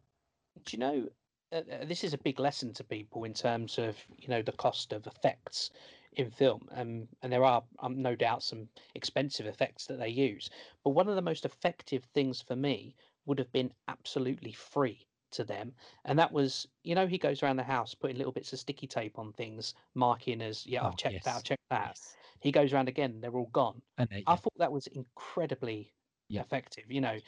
[0.64, 1.08] Do you know?
[1.52, 4.52] Uh, uh, this is a big lesson to people in terms of you know the
[4.52, 5.70] cost of effects
[6.18, 10.50] in film, um, and there are um, no doubt some expensive effects that they use.
[10.84, 12.96] But one of the most effective things for me
[13.26, 17.56] would have been absolutely free to them, and that was you know he goes around
[17.56, 20.96] the house putting little bits of sticky tape on things, marking as yeah Oh, I've
[20.96, 21.96] checked that, I've checked that.
[21.96, 22.18] Yes.
[22.40, 23.82] He goes around again, they're all gone.
[23.98, 25.94] And they, I thought that was incredibly
[26.28, 26.44] Yeah.
[26.44, 26.90] effective.
[26.90, 27.20] You know,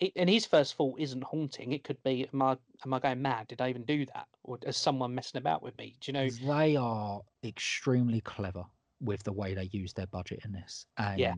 [0.00, 1.72] it, and his first thought isn't haunting.
[1.72, 3.48] It could be, am I am I going mad?
[3.48, 5.96] Did I even do that, or is someone messing about with me?
[6.00, 6.30] Do you know?
[6.30, 8.64] they are extremely clever
[9.00, 11.34] with the way they use their budget in this, and Yeah.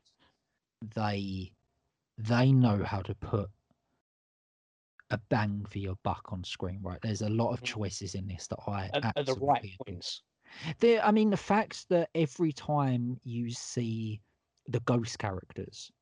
[0.95, 1.53] they
[2.19, 3.51] they know how to put
[5.11, 6.81] a bang for your buck on screen.
[6.83, 7.65] Right, there's a lot of Mm.
[7.65, 9.87] choices in this that I At, at the right adore.
[9.87, 10.23] points.
[10.81, 14.21] There, I mean, the fact that every time you see
[14.67, 15.93] the ghost characters,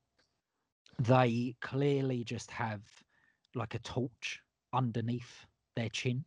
[0.98, 3.04] they clearly just have
[3.54, 4.42] like a torch
[4.72, 5.46] underneath
[5.76, 6.24] their chin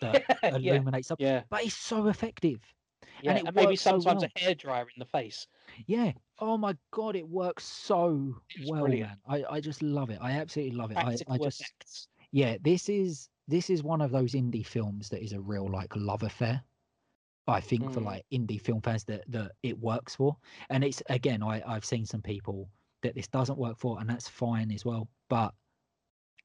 [0.00, 0.24] that
[0.60, 1.18] yeah, illuminates up.
[1.18, 2.74] yeah, But it's so effective.
[3.18, 4.22] yeah, it and, maybe works so sometimes well.
[4.22, 5.46] a hairdryer in the face.
[5.86, 6.12] Yeah.
[6.38, 9.10] Oh my god, it works so It's well, brilliant.
[9.10, 9.20] man.
[9.26, 10.18] I, I just love it.
[10.20, 11.00] I absolutely love it.
[11.02, 12.08] I, Practical I just effects.
[12.32, 15.94] yeah, this is this is one of those indie films that is a real like
[15.96, 16.64] love affair.
[17.48, 18.02] I think for Mm.
[18.02, 20.36] like indie film fans that that it works for.
[20.70, 22.70] And it's again, I, I've seen some people
[23.02, 25.08] that this doesn't work for, and that's fine as well.
[25.28, 25.54] But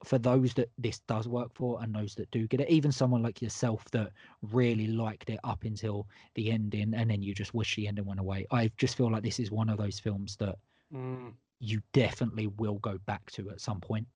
[0.06, 3.24] for those that this does work for and those that do get it, even someone
[3.24, 4.12] like yourself that
[4.44, 8.20] really liked it up until the ending and then you just wish the ending went
[8.20, 8.46] away.
[8.52, 10.58] I just feel like this is one of those films that
[10.92, 11.38] Mm.
[11.60, 14.08] you definitely will go back to at some point.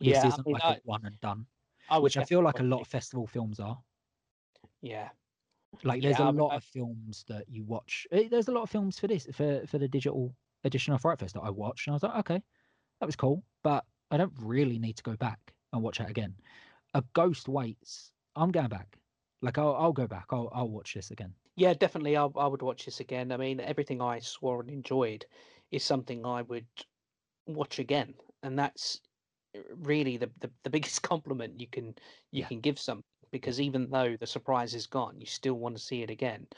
[0.00, 1.46] This Yeah, isn't mean, like I, a one and done,
[1.88, 3.84] I which I feel like a lot of festival films are.
[4.80, 5.10] Yeah,
[5.84, 8.06] Like there's yeah, a I, lot I, of films that you watch.
[8.10, 10.34] eh, There's a lot of films for this for for the digital
[10.64, 12.42] edition of Fright Fest that I watched, and I was like, okay,
[13.00, 16.36] that was cool, but I don't really need to go back and watch that again.
[16.94, 18.12] A Ghost Waits.
[18.36, 18.98] I'm going back.
[19.42, 20.26] Like I'll I'll go back.
[20.30, 21.36] I'll I'll watch this again.
[21.56, 22.16] yeah, definitely.
[22.16, 23.32] I, I would watch this again.
[23.32, 25.26] I mean, everything I swore and enjoyed
[25.70, 26.68] is something I would
[27.46, 29.02] watch again, and that's
[29.74, 31.96] really the, the, the biggest compliment you can
[32.32, 32.46] you Yeah.
[32.46, 36.02] can give some because even though the surprise is gone, you still want to see
[36.02, 36.48] it again,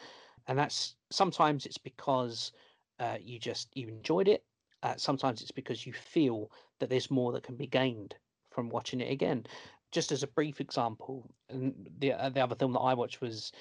[0.46, 2.53] and that's sometimes it's because
[3.01, 4.44] uh, you just you enjoyed it.
[4.82, 8.14] Uh, sometimes it's because you feel that there's more that can be gained
[8.51, 9.44] from watching it again.
[9.90, 13.53] Just as a brief example, and the uh, the other film that I watched was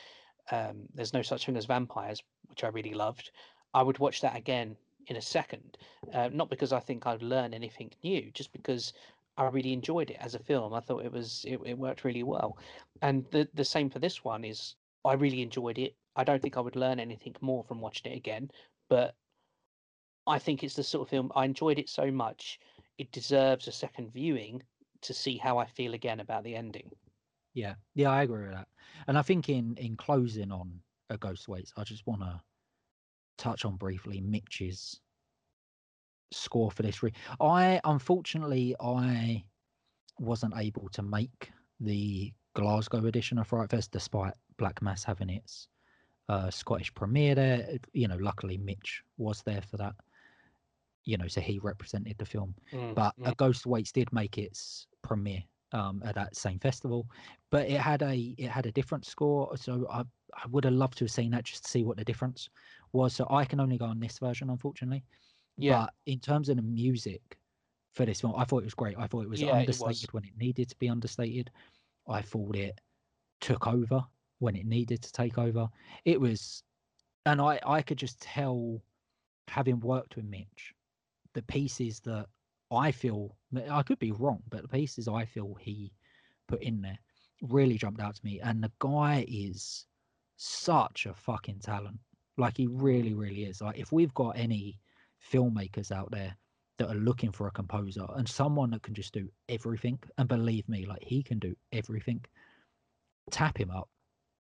[0.51, 3.31] um, There's No Such Thing as Vampires, which I really loved.
[3.73, 4.75] I would watch that again
[5.07, 5.77] in a second,
[6.13, 8.93] uh, not because I think I'd learn anything new, just because
[9.37, 10.73] I really enjoyed it as a film.
[10.73, 12.57] I thought it was it, it worked really well,
[13.01, 14.75] and the the same for this one is
[15.05, 15.95] I really enjoyed it.
[16.15, 18.51] I don't think I would learn anything more from watching it again,
[18.89, 19.15] but
[20.29, 22.59] I think it's the sort of film I enjoyed it so much
[22.99, 24.61] it deserves a second viewing
[25.01, 26.91] to see how I feel again about the ending.
[27.53, 28.67] Yeah, yeah, I agree with that.
[29.07, 32.39] And I think in in closing on a Ghost Waits, I just want to
[33.37, 34.99] touch on briefly Mitch's
[36.31, 37.01] score for this.
[37.01, 39.43] Re- I unfortunately I
[40.19, 45.69] wasn't able to make the Glasgow edition of Fright Fest, despite Black Mass having its
[46.27, 47.77] uh, Scottish premiere there.
[47.93, 49.95] You know, luckily Mitch was there for that.
[51.05, 52.53] You know, so he represented the film.
[52.71, 53.31] Mm, But mm.
[53.31, 57.07] A Ghost Waits did make its premiere um, at that same festival,
[57.51, 59.55] but it had a it had a different score.
[59.57, 60.01] So I
[60.35, 62.49] I would have loved to have seen that just to see what the difference
[62.91, 63.15] was.
[63.15, 65.03] So I can only go on this version, unfortunately.
[65.57, 65.85] Yeah.
[65.85, 67.39] But in terms of the music
[67.93, 68.97] for this film, I thought it was great.
[68.97, 69.81] I thought it was Yeah, it was.
[69.81, 71.51] understated when it needed to be understated.
[72.07, 72.79] I thought it
[73.41, 74.03] took over
[74.39, 75.69] when it needed to take over.
[76.05, 76.63] It was,
[77.25, 78.81] and I I could just tell,
[79.47, 80.73] having worked with Mitch,
[81.33, 82.27] the pieces that
[82.71, 83.35] I feel
[83.69, 85.91] I could be wrong, but the pieces I feel he
[86.47, 86.99] put in there
[87.41, 88.39] really jumped out to me.
[88.41, 89.85] And the guy is
[90.37, 91.99] such a fucking talent.
[92.37, 93.61] Like he really, really is.
[93.61, 94.79] Like if we've got any
[95.31, 96.35] filmmakers out there
[96.77, 100.67] that are looking for a composer and someone that can just do everything, and believe
[100.69, 102.23] me, like he can do everything.
[103.31, 103.89] Tap him up.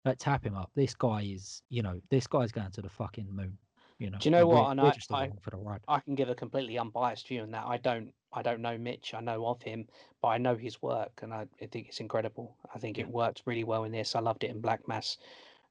[0.04, 0.70] Like tap him up.
[0.74, 3.58] This guy is, you know, this guy's going to the fucking moon.
[4.00, 4.70] You know, Do you know what?
[4.70, 5.82] And I- just I- for the ride.
[5.86, 7.66] I can give a completely unbiased view on that.
[7.66, 9.12] I don't I don't know Mitch.
[9.12, 9.88] I know of him,
[10.22, 12.56] but I know his work, and I, I think it's incredible.
[12.74, 13.04] I think Yeah.
[13.04, 14.14] it worked really well in this.
[14.14, 15.18] I loved it in Black Mass.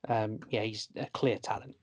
[0.10, 1.76] Um, yeah, he's a clear talent.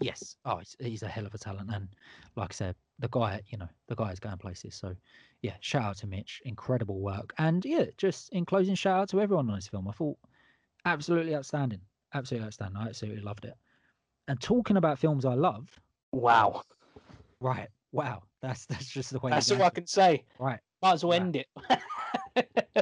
[0.00, 0.36] Yes.
[0.44, 1.88] Oh, he's, he's a hell of a talent, and
[2.36, 4.74] like I said, the guy, you know, the guy is going places.
[4.74, 4.94] So,
[5.42, 9.20] yeah, shout out to Mitch, incredible work, and yeah, just in closing, shout out to
[9.20, 9.88] everyone on this film.
[9.88, 10.18] I thought
[10.84, 11.80] absolutely outstanding,
[12.12, 12.76] absolutely outstanding.
[12.76, 13.54] I absolutely loved it.
[14.28, 15.80] And talking about films I love,
[16.12, 16.62] Wow,
[17.40, 17.68] right?
[17.92, 19.30] Wow, that's that's just the way.
[19.30, 20.24] that's all I can say.
[20.38, 20.60] Right.
[20.82, 21.22] Might as well Right.
[21.22, 21.48] end it.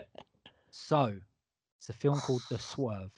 [0.70, 1.18] So,
[1.78, 3.12] it's a film called The Swerve,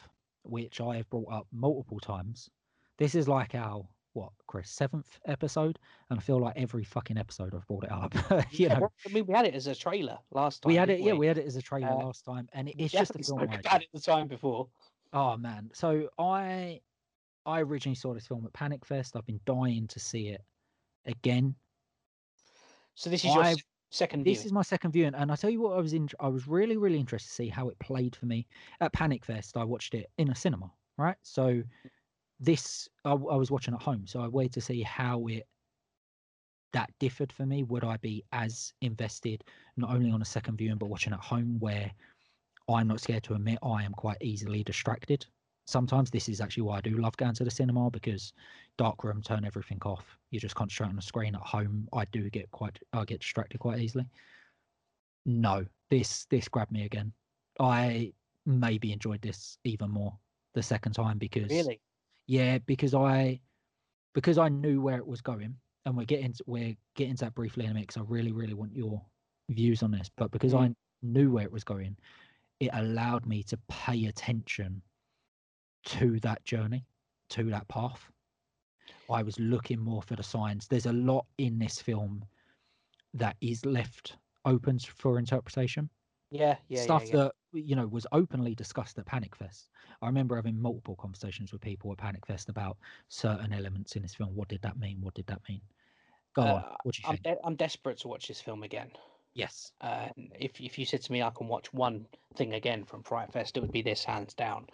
[0.45, 2.49] which I have brought up multiple times.
[2.99, 5.79] This is like our what, Chris, seventh episode,
[6.11, 8.15] and I feel like every fucking episode I've brought it up.
[8.53, 10.71] you Yeah, know, I mean, we had it as a trailer last time.
[10.71, 12.69] we had it, didn't yeah, we had it as a trailer Uh, last time, and
[12.69, 13.41] it, it's just a film.
[13.41, 14.69] I about it the time before.
[15.13, 16.81] Oh man, so I
[17.49, 19.17] I originally saw this film at Panic Fest.
[19.17, 20.45] I've been dying to see it
[21.07, 21.55] again.
[22.95, 24.47] So this is your I- se- second This viewing.
[24.47, 26.09] is my second viewing, and I tell you what, I was in.
[26.21, 28.47] I was really, really interested to see how it played for me
[28.81, 29.57] at Panic Fest.
[29.57, 31.17] I watched it in a cinema, right?
[31.23, 31.63] So
[32.39, 35.49] this I was watching at home, so I waited to see how it
[36.73, 37.63] that differed for me.
[37.63, 39.43] Would I be as invested
[39.77, 41.91] not only on a second viewing but watching at home, where
[42.69, 45.25] I'm not scared to admit I am quite easily distracted.
[45.69, 48.33] Sometimes this is actually why I do love going to the cinema because
[48.79, 50.19] dark room, turn everything off.
[50.31, 51.87] You just concentrate on the screen at home.
[51.93, 54.07] I do get quite I get distracted quite easily.
[55.27, 57.13] No, this this grabbed me again.
[57.61, 58.15] I
[58.47, 60.19] maybe enjoyed this even more
[60.55, 61.83] the second time because Really?
[62.27, 63.39] yeah, because I
[64.15, 67.35] because I knew where it was going, and we're getting to, we're getting to that
[67.35, 67.89] briefly in a minute.
[67.89, 69.05] 'cause I really really want your
[69.51, 70.77] views on this, but because I mm.
[71.03, 71.99] knew where it was going,
[72.59, 74.83] it allowed me to pay attention
[75.87, 76.87] to that journey,
[77.31, 78.11] to that path.
[79.11, 80.69] I was looking more for the signs.
[80.69, 82.25] There's a lot in this film
[83.15, 85.91] that is left open for interpretation
[86.31, 87.17] Yeah, yeah, stuff yeah, yeah.
[87.17, 89.71] that you know was openly discussed at Panic Fest.
[90.03, 94.15] I remember having multiple conversations with people at Panic Fest about certain elements in this
[94.15, 94.35] film.
[94.35, 95.01] What did that mean?
[95.01, 95.63] What did that mean?
[96.35, 96.65] Go on.
[96.65, 97.23] Uh, What do you I'm, think?
[97.23, 98.93] de- I'm desperate to watch this film again.
[99.35, 99.73] yes.
[99.81, 100.09] Uh,
[100.39, 103.57] if if you said to me I can watch one thing again from Fright Fest,
[103.57, 104.67] it would be this hands down.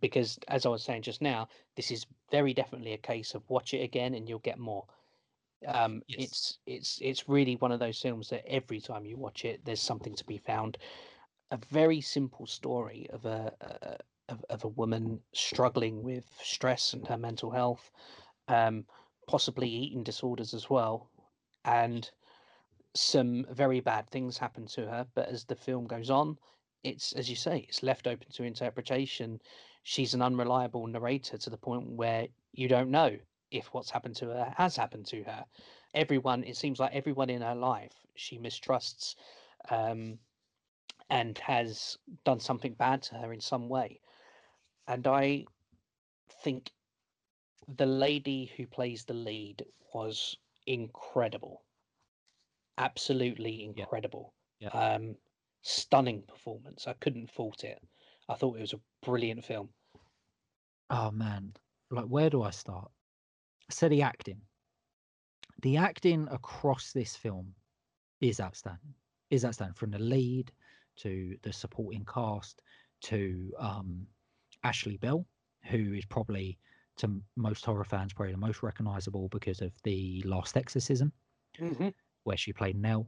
[0.00, 3.72] Because as I was saying just now, this is very definitely a case of watch
[3.74, 4.86] it again and you'll get more.
[5.66, 6.20] Um, Yes.
[6.20, 9.80] It's it's it's really one of those films that every time you watch it, there's
[9.80, 10.78] something to be found.
[11.50, 17.06] A very simple story of a, a of, of a woman struggling with stress and
[17.06, 17.90] her mental health,
[18.48, 18.84] um,
[19.28, 21.10] possibly eating disorders as well,
[21.64, 22.10] and
[22.94, 25.06] some very bad things happen to her.
[25.14, 26.38] But as the film goes on,
[26.82, 29.40] it's as you say, it's left open to interpretation.
[29.88, 33.20] She's an unreliable narrator to the point where you don't know
[33.52, 35.46] if what's happened to her has happened to her.
[35.94, 39.14] Everyone, it seems like everyone in her life, she mistrusts,
[39.70, 40.18] um,
[41.08, 44.00] and has done something bad to her in some way.
[44.88, 45.46] And I
[46.42, 46.72] think
[47.68, 51.64] the lady who plays the lead was incredible
[52.78, 53.86] absolutely Yeah.
[53.86, 54.70] incredible Yeah.
[54.72, 55.16] um
[55.62, 57.82] stunning performance i couldn't fault it
[58.28, 59.75] i thought it was a brilliant film
[60.90, 61.52] Oh man,
[61.90, 62.90] like where do I start?
[63.70, 64.40] So the acting,
[65.62, 67.54] the acting across this film
[68.20, 68.94] is outstanding.
[69.30, 70.52] Is outstanding from the lead
[70.96, 72.62] to the supporting cast
[73.02, 74.06] to um,
[74.64, 75.26] Ashley Bell,
[75.64, 76.58] who is probably
[76.98, 81.12] to most horror fans probably the most recognizable because of the Last Exorcism,
[82.24, 83.06] where she played Nell.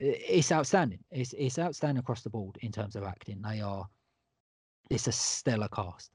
[0.00, 0.98] It's outstanding.
[1.10, 3.40] It's it's outstanding across the board in terms of acting.
[3.42, 3.86] They are.
[4.90, 6.10] It's a stellar cast.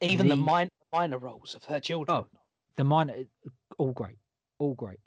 [0.00, 2.26] Even the, The- minor minor roles of her children Oh,
[2.76, 3.24] the minor,
[3.78, 4.18] all great,
[4.58, 5.00] all great.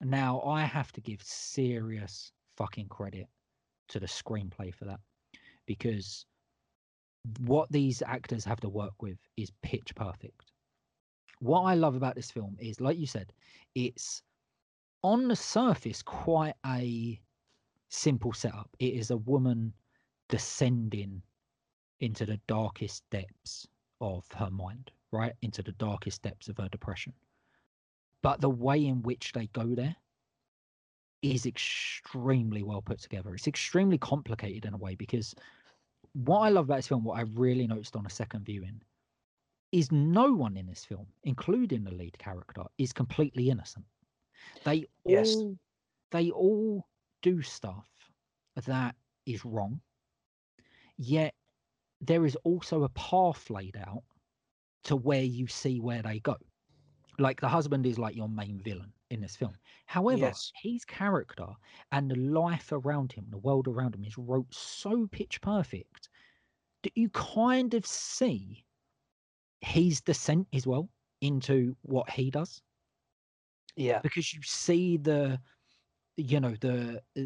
[0.00, 3.26] Now I have to give serious fucking credit
[3.88, 5.00] to the screenplay for that
[5.66, 6.26] because
[7.40, 10.52] what these actors have to work with is pitch perfect.
[11.40, 13.32] What I love about this film is, like you said,
[13.74, 14.22] it's
[15.02, 17.20] on the surface quite a
[17.88, 18.68] simple setup.
[18.78, 19.72] It is a woman
[20.28, 21.22] descending
[22.00, 23.66] into the darkest depths
[24.00, 25.34] of her mind, right?
[25.42, 27.14] Into the darkest depths of her depression.
[28.22, 29.96] But the way in which they go there
[31.22, 33.34] is extremely well put together.
[33.34, 35.34] It's extremely complicated in a way because
[36.12, 38.80] what I love about this film, what I really noticed on a second viewing,
[39.72, 43.86] is no one in this film, including the lead character, is completely innocent.
[44.64, 45.44] They Yes.
[45.44, 45.58] all
[46.10, 46.88] they all
[47.22, 47.88] do stuff
[48.66, 48.96] that
[49.26, 49.80] is wrong.
[50.96, 51.34] Yet
[52.00, 54.04] there is also a path laid out
[54.84, 56.36] to where you see where they go.
[57.18, 59.56] Like the husband is like your main villain in this film.
[59.86, 60.52] However, Yes.
[60.62, 61.48] his character
[61.92, 66.08] and the life around him, the world around him, is wrote so pitch perfect
[66.82, 68.66] that you kind of see
[69.62, 70.90] his descent as well
[71.22, 72.62] into what he does
[73.76, 74.02] Yeah.
[74.02, 75.40] because you see the
[76.16, 77.22] you know the uh,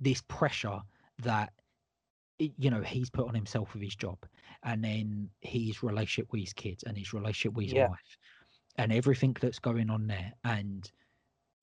[0.00, 0.80] this pressure
[1.18, 1.52] that
[2.38, 4.18] you know he's put on himself with his job
[4.62, 7.88] and then his relationship with his kids and his relationship with his Yeah.
[7.88, 8.18] wife
[8.76, 10.90] and everything that's going on there and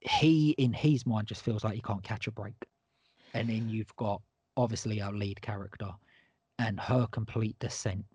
[0.01, 2.55] he in his mind just feels like he can't catch a break
[3.33, 4.21] and then you've got
[4.57, 5.89] obviously our lead character
[6.59, 8.05] and her complete descent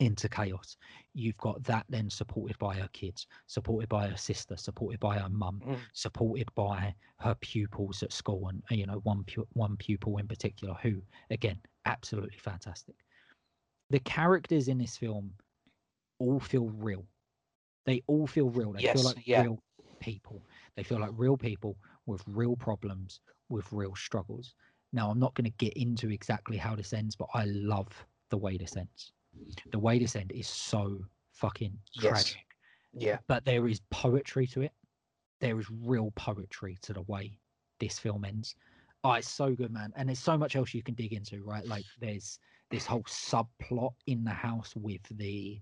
[0.00, 0.76] into chaos.
[1.12, 5.28] You've got that then supported by her kids supported by her sister supported by her
[5.28, 5.90] mum Mm.
[5.92, 10.74] supported by her pupils at school and you know one pu- one pupil in particular
[10.82, 12.96] who again absolutely fantastic.
[13.90, 15.34] The characters in this film
[16.18, 17.08] all feel real.
[17.86, 18.72] They all feel real.
[18.72, 19.40] They Yes, feel like yeah.
[19.40, 19.62] real
[20.00, 20.44] people.
[20.76, 24.54] They feel like real people with real problems with real struggles.
[24.92, 28.38] Now i'm not going to get into exactly how this ends but i love the
[28.38, 29.12] way this ends
[29.72, 32.10] the way this end is so fucking Yes.
[32.10, 32.46] tragic
[32.92, 33.18] Yeah.
[33.26, 34.72] but there is poetry to it.
[35.40, 37.38] There is real poetry to the way
[37.80, 38.54] this film ends.
[39.02, 39.92] Oh, it's so good, man.
[39.96, 41.66] And there's so much else you can dig into, right?
[41.66, 42.38] Like there's
[42.70, 45.60] this whole subplot in the house with the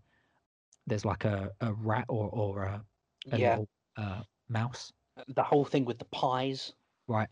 [0.86, 2.84] there's like a, a rat or or a,
[3.32, 3.50] a Yeah.
[3.50, 4.92] little uh, mouse,
[5.28, 6.74] The whole thing with the pies.
[7.08, 7.28] right?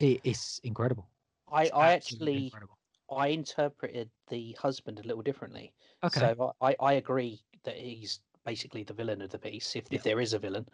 [0.00, 1.08] It, it's incredible.
[1.50, 2.77] I, It's I actually incredible.
[3.10, 5.72] I interpreted the husband a little differently.
[6.04, 6.20] Okay.
[6.20, 9.96] So I, I agree that he's basically the villain of the piece, if, Yeah.
[9.96, 10.66] if there is a villain.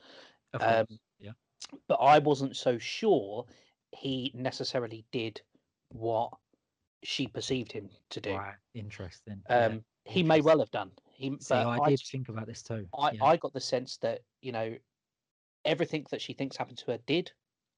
[0.52, 1.32] of um, yeah.
[1.88, 3.46] But I wasn't so sure
[3.92, 5.40] he necessarily did
[5.88, 6.32] what
[7.02, 8.34] she perceived him to do.
[8.34, 8.54] Right.
[8.74, 9.42] Interesting.
[9.48, 9.66] yeah.
[9.66, 10.90] Um, he may well have done.
[11.12, 12.86] He, See, but I I did think about this too.
[12.98, 13.24] I, yeah.
[13.24, 14.76] I got the sense that you know
[15.64, 17.32] everything that she thinks happened to her did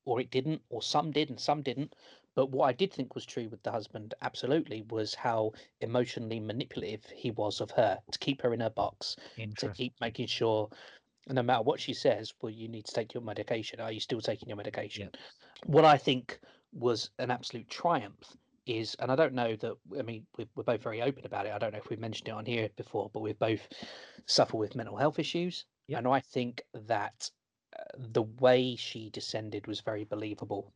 [0.04, 1.94] or it didn't or some did and some didn't
[2.36, 7.04] but what i did think was true with the husband absolutely was how emotionally manipulative
[7.06, 9.16] he was of her to keep her in her box
[9.58, 10.68] to keep making sure
[11.28, 13.80] no matter what she says well you need to take your medication.
[13.80, 15.10] Are you still taking your medication?
[15.64, 16.38] What i think
[16.72, 20.82] was an absolute triumph is and i don't know that i mean we're, we're both
[20.82, 21.52] very open about it.
[21.52, 23.66] I don't know if we've mentioned it on here before but we've both
[24.26, 25.98] suffer with mental health issues Yep.
[25.98, 27.30] and i think that
[27.78, 30.72] uh, the way she descended was very believable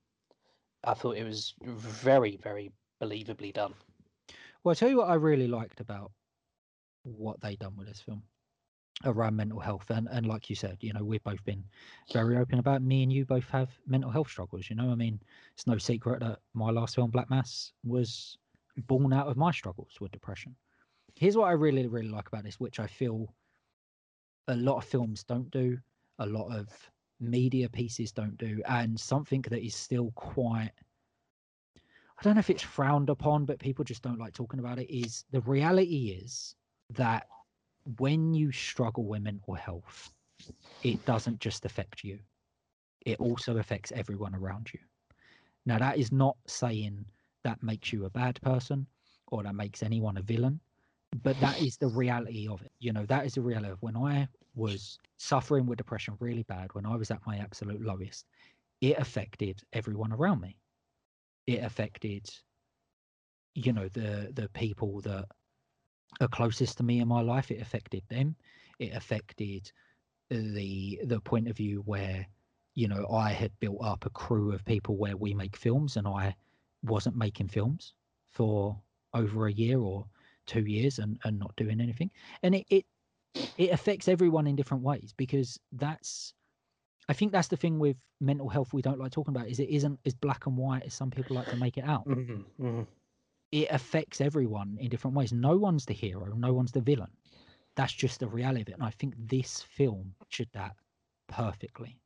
[0.84, 2.72] i thought it was very very
[3.02, 3.74] believably done
[4.62, 6.12] Well, I'll tell you what I really liked about
[7.02, 8.22] what they done with this film
[9.04, 9.90] around mental health.
[9.90, 11.64] And, and like you said, you know, we've both been
[12.12, 14.68] very open about me and you both have mental health struggles.
[14.68, 15.20] You know, I mean,
[15.54, 18.36] it's no secret that my last film, Black Mass, was
[18.86, 20.54] born out of my struggles with depression.
[21.14, 23.34] Here's what I really, really like about this, which I feel
[24.48, 25.78] a lot of films don't do,
[26.18, 26.68] a lot of
[27.20, 30.72] media pieces don't do, and something that is still quite
[32.18, 34.94] I don't know if it's frowned upon, but people just don't like talking about it.
[34.94, 36.54] Is the reality is
[36.90, 37.26] that
[37.96, 40.12] when you struggle with mental health,
[40.82, 42.18] it doesn't just affect you,
[43.06, 44.80] it also affects everyone around you.
[45.64, 47.06] Now, that is not saying
[47.42, 48.86] that makes you a bad person
[49.28, 50.60] or that makes anyone a villain,
[51.22, 52.72] but that is the reality of it.
[52.80, 54.28] You know, that is the reality of when I
[54.60, 58.26] was suffering with depression really bad, when I was at my absolute lowest,
[58.80, 60.56] it affected everyone around me.
[61.46, 62.28] It affected
[63.54, 65.26] you know the the people that
[66.20, 67.50] are closest to me in my life.
[67.50, 68.36] It affected them.
[68.78, 69.72] It affected
[70.30, 72.26] the the point of view where
[72.74, 76.06] you know i had built up a crew of people where we make films and
[76.06, 76.32] i
[76.84, 77.94] wasn't making films
[78.30, 78.80] for
[79.12, 80.06] over a year or
[80.46, 82.10] two years and and not doing anything.
[82.42, 82.86] And it it,
[83.34, 86.34] it affects everyone in different ways because that's
[87.08, 89.68] I think that's the thing with mental health we don't like talking about is it
[89.68, 92.06] isn't as black and white as some people like to make it out.
[92.06, 92.82] mm-hmm.
[93.50, 95.32] It affects everyone in different ways.
[95.32, 97.10] No one's the hero, no one's the villain.
[97.74, 98.74] That's just the reality of it.
[98.74, 100.76] And I think this film should that
[101.28, 101.98] perfectly.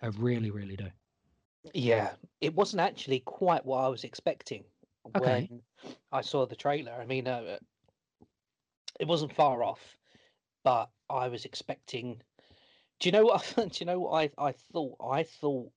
[0.00, 0.88] I really, really do.
[1.72, 4.64] Yeah, it wasn't actually quite what I was expecting
[5.16, 5.48] Okay.
[5.50, 5.60] when
[6.12, 6.92] I saw the trailer.
[6.92, 7.58] I mean, uh,
[9.00, 9.98] it wasn't far off,
[10.64, 12.20] but I was expecting.
[13.00, 13.54] Do you know what?
[13.56, 14.96] I, do you know what I I thought?
[15.00, 15.70] I thought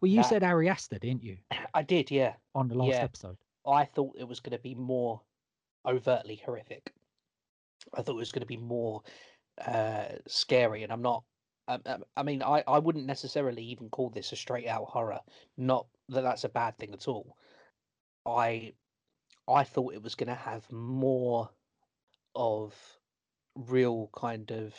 [0.00, 1.36] Well, you That- said Ari Aster, didn't you,
[1.74, 2.10] I did.
[2.10, 3.04] Yeah, on the last Yeah.
[3.04, 3.36] episode?
[3.66, 5.20] I thought it was going to be more
[5.86, 6.92] overtly horrific.
[7.94, 9.02] I thought it was going to be more
[9.66, 11.22] uh, scary, and I'm not.
[11.68, 15.20] Um, um, I mean, I, I wouldn't necessarily even call this a straight out horror.
[15.56, 17.36] Not that that's a bad thing at all.
[18.26, 18.72] I
[19.48, 21.48] I thought it was going to have more
[22.34, 22.74] of
[23.54, 24.74] real kind of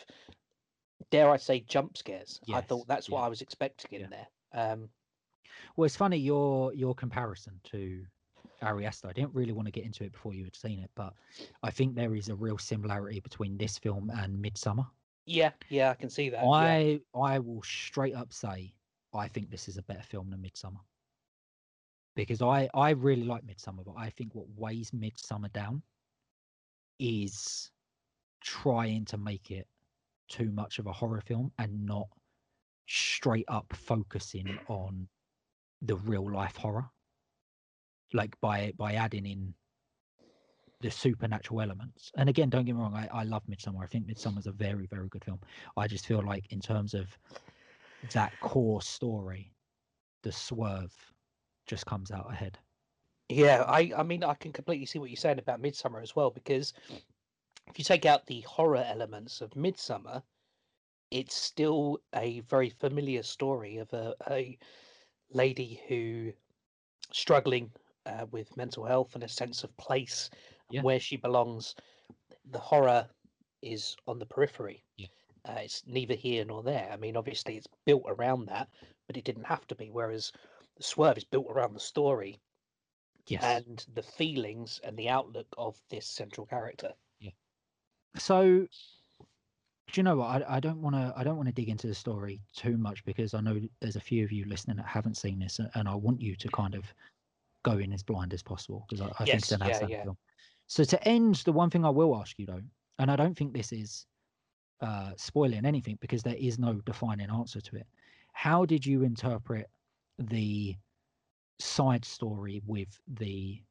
[1.10, 2.40] dare I say, jump scares.
[2.54, 4.08] I thought that's what yeah, I was expecting in yeah.
[4.54, 4.72] there.
[4.74, 4.90] Um,
[5.76, 8.06] Well, it's funny your your comparison to
[8.62, 9.10] Ari Aster.
[9.10, 11.14] I didn't really want to get into it before you had seen it, but
[11.64, 14.88] I think there is a real similarity between this film and Midsommar.
[15.26, 16.44] yeah, yeah, I can see that.
[16.44, 16.50] yeah.
[16.50, 18.74] I I will straight up say
[19.14, 20.82] I think this is a better film than Midsommar.
[22.16, 25.82] Because I I really like Midsommar, but I think what weighs Midsommar down
[27.00, 27.72] is
[28.42, 29.68] trying to make it
[30.28, 32.08] too much of a horror film and not
[32.88, 35.08] straight up focusing on
[35.82, 36.90] the real life horror.
[38.14, 39.54] Like by by adding in
[40.82, 42.12] the supernatural elements.
[42.18, 43.84] And again, don't get me wrong, I, I love Midsommar.
[43.84, 45.40] I think Midsommar's a very, very good film.
[45.78, 47.08] I just feel like in terms of
[48.14, 49.54] that core story,
[50.24, 50.94] the swerve
[51.68, 52.58] just comes out ahead.
[53.30, 56.32] Yeah, I, I mean, I can completely see what you're saying about Midsommar as well,
[56.32, 56.74] because
[57.72, 60.22] if you take out the horror elements of Midsommar,
[61.10, 64.58] it's still a very familiar story of a, a
[65.32, 66.34] lady who
[67.14, 67.72] struggling
[68.06, 70.30] uh, with mental health and a sense of place
[70.74, 71.76] and where she belongs.
[72.52, 73.08] The horror
[73.62, 74.84] is on the periphery.
[74.98, 75.08] Yeah.
[75.46, 76.90] Uh, it's neither here nor there.
[76.92, 78.68] I mean, obviously, it's built around that,
[79.08, 79.90] but it didn't have to be.
[79.90, 80.34] Whereas
[80.76, 82.42] the swerve is built around the story
[83.28, 83.44] Yes.
[83.44, 86.94] and the feelings and the outlook of this central character.
[88.18, 88.68] So
[89.92, 90.44] do you know what?
[90.44, 93.04] I, I don't want to i don't want to dig into the story too much
[93.06, 95.96] because i know there's a few of you listening that haven't seen this and i
[95.96, 96.94] want you to kind of
[97.64, 99.90] go in as blind as possible because i, I think Yes, then that's yeah, that
[99.90, 100.04] yeah.
[100.04, 100.18] film
[100.68, 102.62] so to end the one thing i will ask you though
[103.00, 104.08] and i don't think this is
[104.82, 107.88] uh spoiling anything because there is no defining answer to it.
[108.34, 109.70] How did you interpret
[110.18, 110.76] the
[111.60, 113.62] side story with the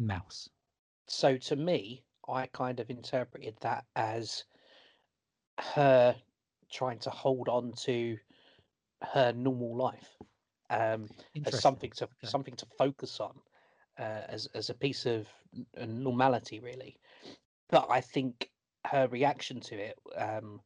[0.00, 0.48] mouse?
[1.08, 4.44] So to me, I kind of interpreted that as
[5.58, 6.16] her
[6.70, 8.18] trying to hold on to
[9.02, 10.18] her normal life
[10.70, 11.08] um,
[11.44, 12.24] as something to Okay.
[12.24, 13.40] something to focus on
[13.98, 15.28] uh, as as a piece of
[15.76, 16.98] normality, really.
[17.70, 18.52] But I think
[18.86, 20.62] her reaction to it um,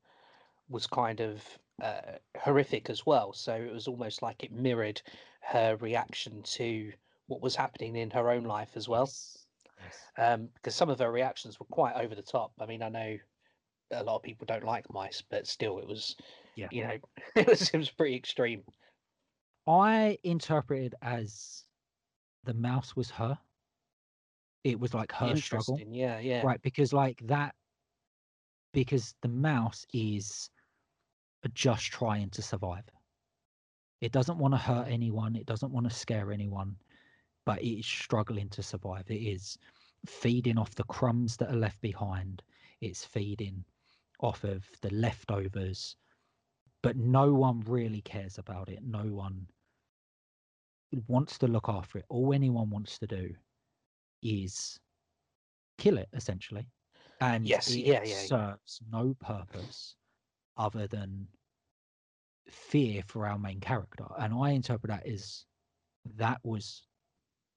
[0.68, 3.32] was kind of uh, horrific as well.
[3.34, 5.02] So it was almost like it mirrored
[5.42, 6.92] her reaction to
[7.26, 9.43] what was happening in her own life as well Yes.
[9.84, 9.98] Yes.
[10.18, 12.52] um, because some of her reactions were quite over the top.
[12.60, 13.16] I mean, I know
[13.92, 16.16] a lot of people don't like mice, but still, it was,
[16.56, 16.68] Yeah.
[16.70, 16.96] you know,
[17.36, 18.62] it was it was pretty extreme.
[19.66, 21.64] I interpreted as
[22.44, 23.38] the mouse was her.
[24.62, 26.60] It was like her struggle, yeah, yeah, right?
[26.62, 27.54] Because like that,
[28.72, 30.50] because the mouse is
[31.52, 32.84] just trying to survive.
[34.00, 35.36] It doesn't want to hurt anyone.
[35.36, 36.76] It doesn't want to scare anyone,
[37.44, 39.04] but it is struggling to survive.
[39.08, 39.58] It is
[40.06, 42.42] feeding off the crumbs that are left behind.
[42.80, 43.64] It's feeding
[44.20, 45.96] off of the leftovers,
[46.82, 48.82] but no one really cares about it.
[48.82, 49.48] No one
[51.08, 52.04] wants to look after it.
[52.08, 53.34] All anyone wants to do
[54.22, 54.78] is
[55.78, 56.66] kill it, essentially.
[57.20, 58.26] And Yes, it yeah, yeah, yeah.
[58.26, 59.96] serves no purpose
[60.56, 61.28] other than
[62.48, 64.06] fear for our main character.
[64.18, 65.46] And I interpret that as
[66.16, 66.86] that was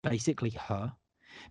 [0.04, 0.96] basically her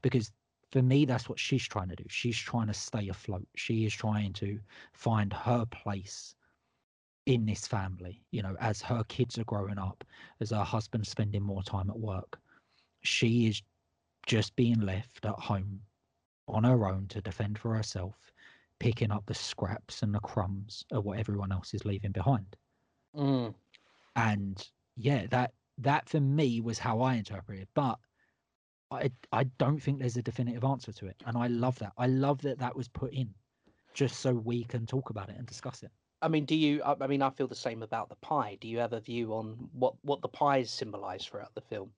[0.03, 0.32] because
[0.76, 2.04] for me that's what she's trying to do.
[2.06, 3.48] She's trying to stay afloat.
[3.54, 4.60] She is trying to
[4.92, 6.34] find her place
[7.24, 10.04] in this family you know as her kids are growing up
[10.40, 12.38] as her husband's spending more time at work.
[13.00, 13.62] She is
[14.26, 15.80] just being left at home
[16.46, 18.30] on her own to defend for herself
[18.78, 22.54] picking up the scraps and the crumbs of what everyone else is leaving behind.
[23.16, 23.54] Mm,
[24.14, 27.68] and yeah that that for me was how i interpreted it.
[27.72, 27.98] But
[28.91, 32.07] i i don't think there's a definitive answer to it and i love that i
[32.07, 33.29] love that that was put in
[33.95, 35.91] just so we can talk about it and discuss it
[36.22, 36.83] I mean, do you?
[36.83, 38.57] I, mean, I feel the same about the pie.
[38.58, 41.91] Do you have a view on what what the pies symbolise throughout the film?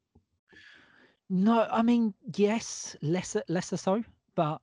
[1.31, 4.03] no i mean yes lesser lesser so
[4.35, 4.61] but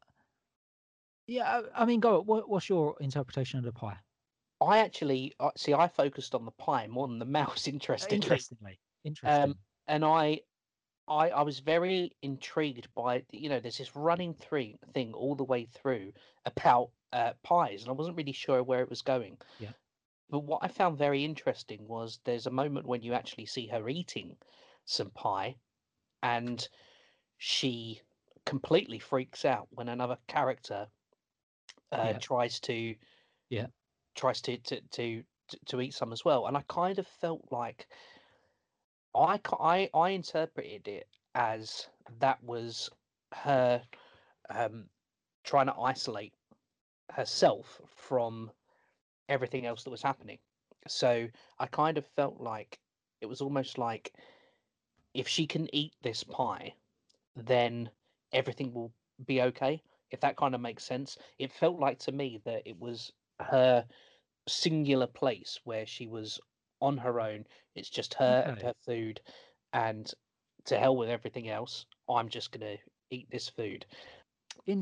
[1.27, 3.97] yeah i, mean go what, what's your interpretation of the pie
[4.61, 5.73] I actually uh, see.
[5.73, 7.67] I focused on the pie more than the mouse.
[7.67, 9.53] Interestingly, interestingly interesting
[9.87, 10.39] and I,
[11.07, 15.43] I, I was very intrigued by you know there's this running through thing all the
[15.43, 16.13] way through
[16.45, 19.39] about uh, pies, and I wasn't really sure where it was going.
[19.57, 19.73] Yeah.
[20.29, 23.89] But what I found very interesting was there's a moment when you actually see her
[23.89, 24.37] eating
[24.85, 25.57] some pie,
[26.23, 26.67] and
[27.37, 28.01] she
[28.45, 30.91] completely freaks out when another character
[31.91, 32.19] uh, Yeah.
[32.19, 32.95] tries to
[33.49, 33.67] Yeah.
[34.15, 37.51] tries to to, to to to eat some as well, and I kind of felt
[37.51, 37.87] like
[39.15, 41.87] I I I interpreted it as
[42.19, 42.89] that was
[43.33, 43.81] her
[44.49, 44.85] um,
[45.43, 46.33] trying to isolate
[47.11, 48.51] herself from
[49.29, 50.39] everything else that was happening.
[50.87, 51.27] So
[51.59, 52.79] I kind of felt like
[53.21, 54.13] it was almost like
[55.13, 56.73] if she can eat this pie,
[57.35, 57.89] then
[58.33, 58.91] everything will
[59.25, 59.81] be okay.
[60.11, 61.17] If that kind of makes sense.
[61.39, 63.85] It felt like to me that it was her
[64.47, 66.39] singular place where she was
[66.85, 67.45] on her own.
[67.75, 69.21] It's just her and her food,
[69.73, 70.11] and
[70.65, 71.85] to hell with everything else.
[72.07, 72.77] I'm just gonna
[73.09, 73.85] eat this food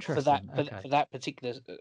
[0.01, 0.49] for that Interesting.
[0.55, 0.81] for, Okay.
[0.81, 1.55] for that particular.
[1.67, 1.75] uh,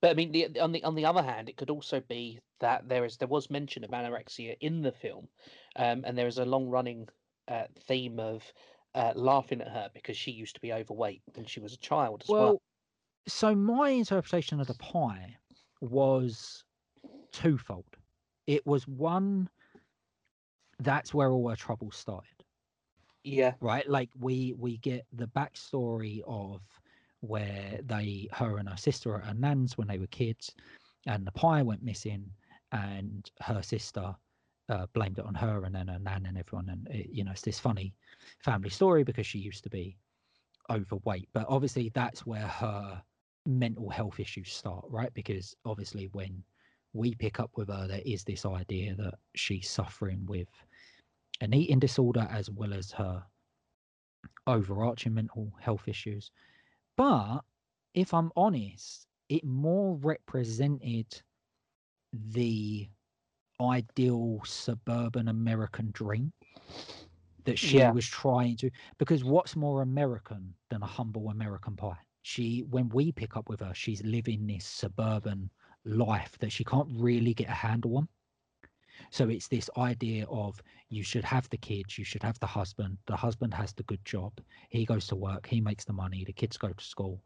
[0.00, 2.88] But I mean, the, on the on the other hand, it could also be that
[2.88, 5.28] there is there was mention of anorexia in the film,
[5.76, 7.08] um, and there is a long running
[7.48, 8.42] uh, theme of
[8.94, 12.22] uh, laughing at her because she used to be overweight when she was a child
[12.22, 12.40] as well.
[12.44, 12.62] Well,
[13.28, 15.36] so my interpretation of the pie
[15.80, 16.64] was
[17.32, 17.96] twofold.
[18.46, 19.48] It was one,
[20.78, 22.44] that's where all our trouble started.
[23.24, 23.88] Yeah, right?
[23.88, 26.60] Like we we get the backstory of
[27.20, 30.54] where they her and her sister were at nan's when they were kids
[31.06, 32.30] and the pie went missing
[32.72, 34.14] and her sister
[34.68, 37.32] uh, blamed it on her and then her nan and everyone and it, you know
[37.32, 37.94] it's this funny
[38.40, 39.96] family story because she used to be
[40.70, 43.02] overweight but obviously that's where her
[43.46, 45.12] mental health issues start right?
[45.14, 46.42] Because obviously when
[46.96, 50.48] we pick up with her there is this idea that she's suffering with
[51.40, 53.26] an eating disorder as well as her
[54.46, 56.30] overarching mental health issues.
[56.96, 57.42] But
[57.94, 61.22] if I'm honest, it more represented
[62.12, 62.90] the
[63.60, 66.32] ideal suburban American dream
[67.44, 67.90] that she Yeah.
[67.90, 71.98] was trying to because what's more American than a humble American pie?
[72.22, 75.50] She when we pick up with her, she's living this suburban
[75.86, 78.08] life that she can't really get a handle on.
[79.10, 82.98] So it's this idea of you should have the kids, you should have the husband.
[83.06, 84.32] The husband has the good job.
[84.70, 87.22] He goes to work, he makes the money, the kids go to school.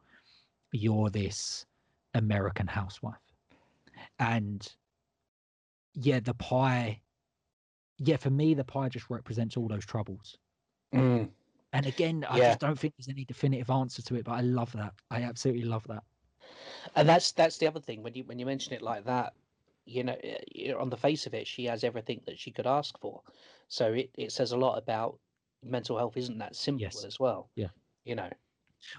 [0.73, 1.67] You're this
[2.15, 3.17] American housewife.
[4.19, 4.69] And
[5.95, 7.03] yeah, the pie,
[7.99, 10.37] yeah, for me, the pie just represents all those troubles.
[10.95, 11.31] Mm.
[11.73, 12.49] And again, I Yeah.
[12.49, 14.95] just don't think there's any definitive answer to it, but I love that.
[15.11, 16.03] I absolutely love that.
[16.97, 19.33] And that's that's the other thing when you when you mention it like that,
[19.85, 20.17] you know,
[20.69, 23.23] know, on the face of it, she has everything that she could ask for.
[23.69, 25.19] So it, it says a lot about
[25.63, 27.05] mental health isn't that simple Yes.
[27.05, 27.51] as well.
[27.57, 27.69] Yeah.
[28.05, 28.31] You know.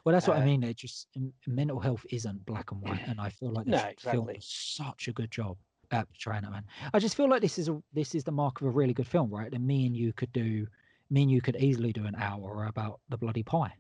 [0.06, 0.64] Well, that's what I Uh, mean.
[0.64, 1.08] It just
[1.48, 5.08] mental health isn't black and white, and I feel like No, this film does such
[5.08, 5.58] a good job
[5.92, 6.64] at portraying that man.
[6.94, 9.08] I just feel like this is a this is the mark of a really good
[9.08, 9.52] film, right?
[9.52, 10.68] And me and you could do,
[11.10, 13.74] me and you could easily do an hour about the bloody pie,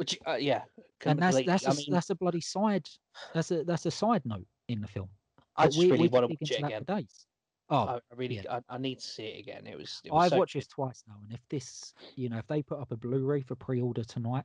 [0.00, 0.62] Which uh, yeah,
[1.04, 2.88] and that's that's a, I mean, that's a bloody side.
[3.34, 5.10] That's a that's a side note in the film.
[5.58, 6.84] I just we, really we want to watch it again.
[6.84, 7.26] days.
[7.68, 8.60] Oh, I, I really, yeah.
[8.70, 9.66] I, I need to see it again.
[9.66, 10.00] It was.
[10.02, 10.60] It was I've so watched good.
[10.60, 13.56] this twice now, and if this, you know, if they put up a Blu-ray for
[13.56, 14.44] pre-order tonight,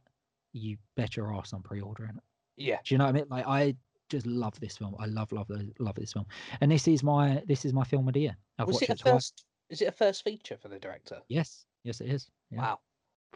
[0.51, 2.23] you bet your ass I'm pre-ordering it.
[2.57, 3.27] Yeah, Do you know what I mean?
[3.29, 3.75] Like I
[4.09, 4.93] just love this film.
[4.99, 5.49] I love love
[5.79, 6.25] love this film,
[6.59, 8.37] and this is my this is my film of the year.
[8.59, 9.45] I've was watched it it first?
[9.69, 11.21] Is it a first feature for the director?
[11.29, 12.27] Yes, yes, it is.
[12.51, 12.59] Yeah.
[12.59, 12.79] Wow.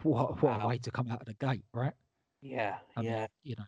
[0.03, 1.93] What what a way to come out of the gate, right?
[2.41, 3.28] Yeah, yeah.
[3.44, 3.66] you know,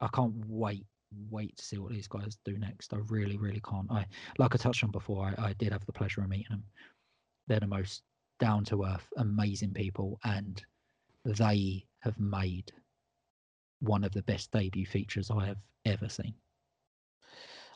[0.00, 0.86] I can't wait
[1.30, 2.94] wait to see what these guys do next.
[2.94, 3.90] I really really can't.
[3.90, 4.06] I
[4.38, 5.34] like I touched on before.
[5.38, 6.64] I, I did have the pleasure of meeting them.
[7.46, 8.02] They're the most
[8.38, 10.62] down to earth, amazing people, and
[11.24, 12.72] they have made
[13.80, 16.34] one of the best debut features I have ever seen.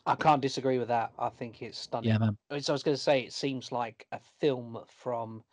[0.05, 1.11] I can't disagree with that.
[1.19, 2.09] I think it's stunning.
[2.09, 2.37] Yeah, man.
[2.49, 5.43] As I was going to say, it seems like a film from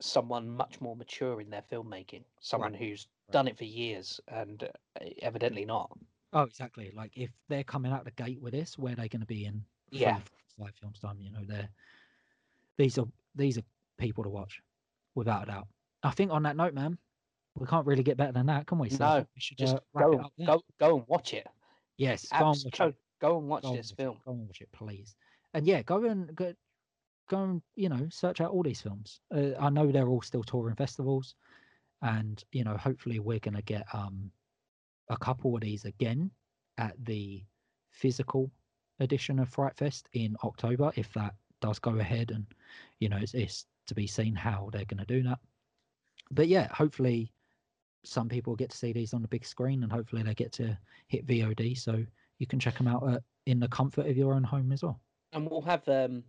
[0.00, 3.19] someone much more mature in their filmmaking, someone who's right.
[3.30, 5.90] Done it for years and uh, evidently not.
[6.32, 6.92] Oh, exactly.
[6.94, 9.46] Like if they're coming out the gate with this, where are they're going to be
[9.46, 10.18] in Yeah.
[10.18, 11.18] four, five films time.
[11.20, 11.68] You know, they're
[12.78, 13.62] these are these are
[13.98, 14.60] people to watch,
[15.14, 15.68] without a doubt.
[16.02, 16.98] I think on that note, man,
[17.56, 18.88] we can't really get better than that, can we?
[18.90, 21.46] So No, we should Just uh, wrap go, it up go, go and watch it.
[21.96, 22.94] Yes, go and watch go, it.
[23.20, 23.96] go and watch Go and this watch it.
[23.96, 24.16] film.
[24.24, 25.16] Go and watch it, please.
[25.54, 26.54] And yeah, go and go,
[27.28, 29.20] go and you know search out all these films.
[29.34, 31.34] Uh, I know they're all still touring festivals,
[32.02, 34.30] and you know hopefully we're gonna get um
[35.08, 36.30] a couple of these again
[36.78, 37.42] at the
[37.90, 38.50] physical
[39.00, 42.46] edition of Frightfest in October if that does go ahead, and
[42.98, 45.38] you know it's, it's to be seen how they're gonna do that.
[46.30, 47.32] But yeah, hopefully
[48.04, 50.76] some people get to see these on the big screen, and hopefully they get to
[51.08, 52.04] hit VOD so
[52.38, 55.00] you can check them out uh, in the comfort of your own home as well.
[55.32, 56.24] And we'll have um,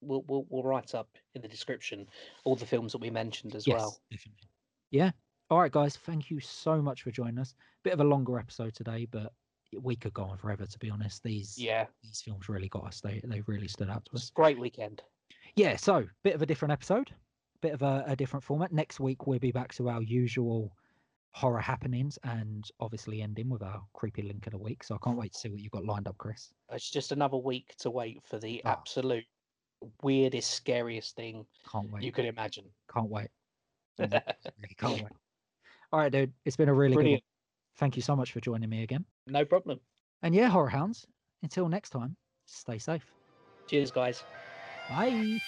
[0.00, 2.06] we'll we'll, we'll write up in the description
[2.44, 4.00] all the films that we mentioned as yes, well.
[4.10, 4.48] definitely.
[4.90, 5.10] Yeah.
[5.50, 5.96] All right, guys.
[5.96, 7.54] Thank you so much for joining us.
[7.84, 9.32] Bit of a longer episode today, but
[9.80, 10.66] we could go on forever.
[10.66, 13.00] To be honest, these Yeah, these films really got us.
[13.00, 14.30] They they really stood out to us.
[14.30, 15.02] great weekend.
[15.54, 15.76] Yeah.
[15.76, 17.10] So bit of a different episode,
[17.62, 18.72] bit of a, a different format.
[18.72, 20.72] Next week we'll be back to our usual
[21.32, 24.82] horror happenings and obviously ending with our creepy link of the week.
[24.82, 26.50] So I can't wait to see what you've got lined up, Chris.
[26.72, 28.70] It's just another week to wait for the Oh.
[28.70, 29.24] absolute
[30.02, 32.02] weirdest, scariest thing Can't wait.
[32.02, 32.64] you could imagine.
[32.92, 33.28] Can't wait.
[33.98, 35.12] Really can't wait.
[35.92, 36.32] All right, dude.
[36.44, 37.20] It's been a really good one.
[37.76, 39.04] Thank you so much for joining me again.
[39.26, 39.80] No problem.
[40.22, 41.06] And yeah, horror hounds.
[41.42, 42.16] Until next time,
[42.46, 43.04] stay safe.
[43.68, 44.24] Cheers, guys.
[44.88, 45.40] Bye.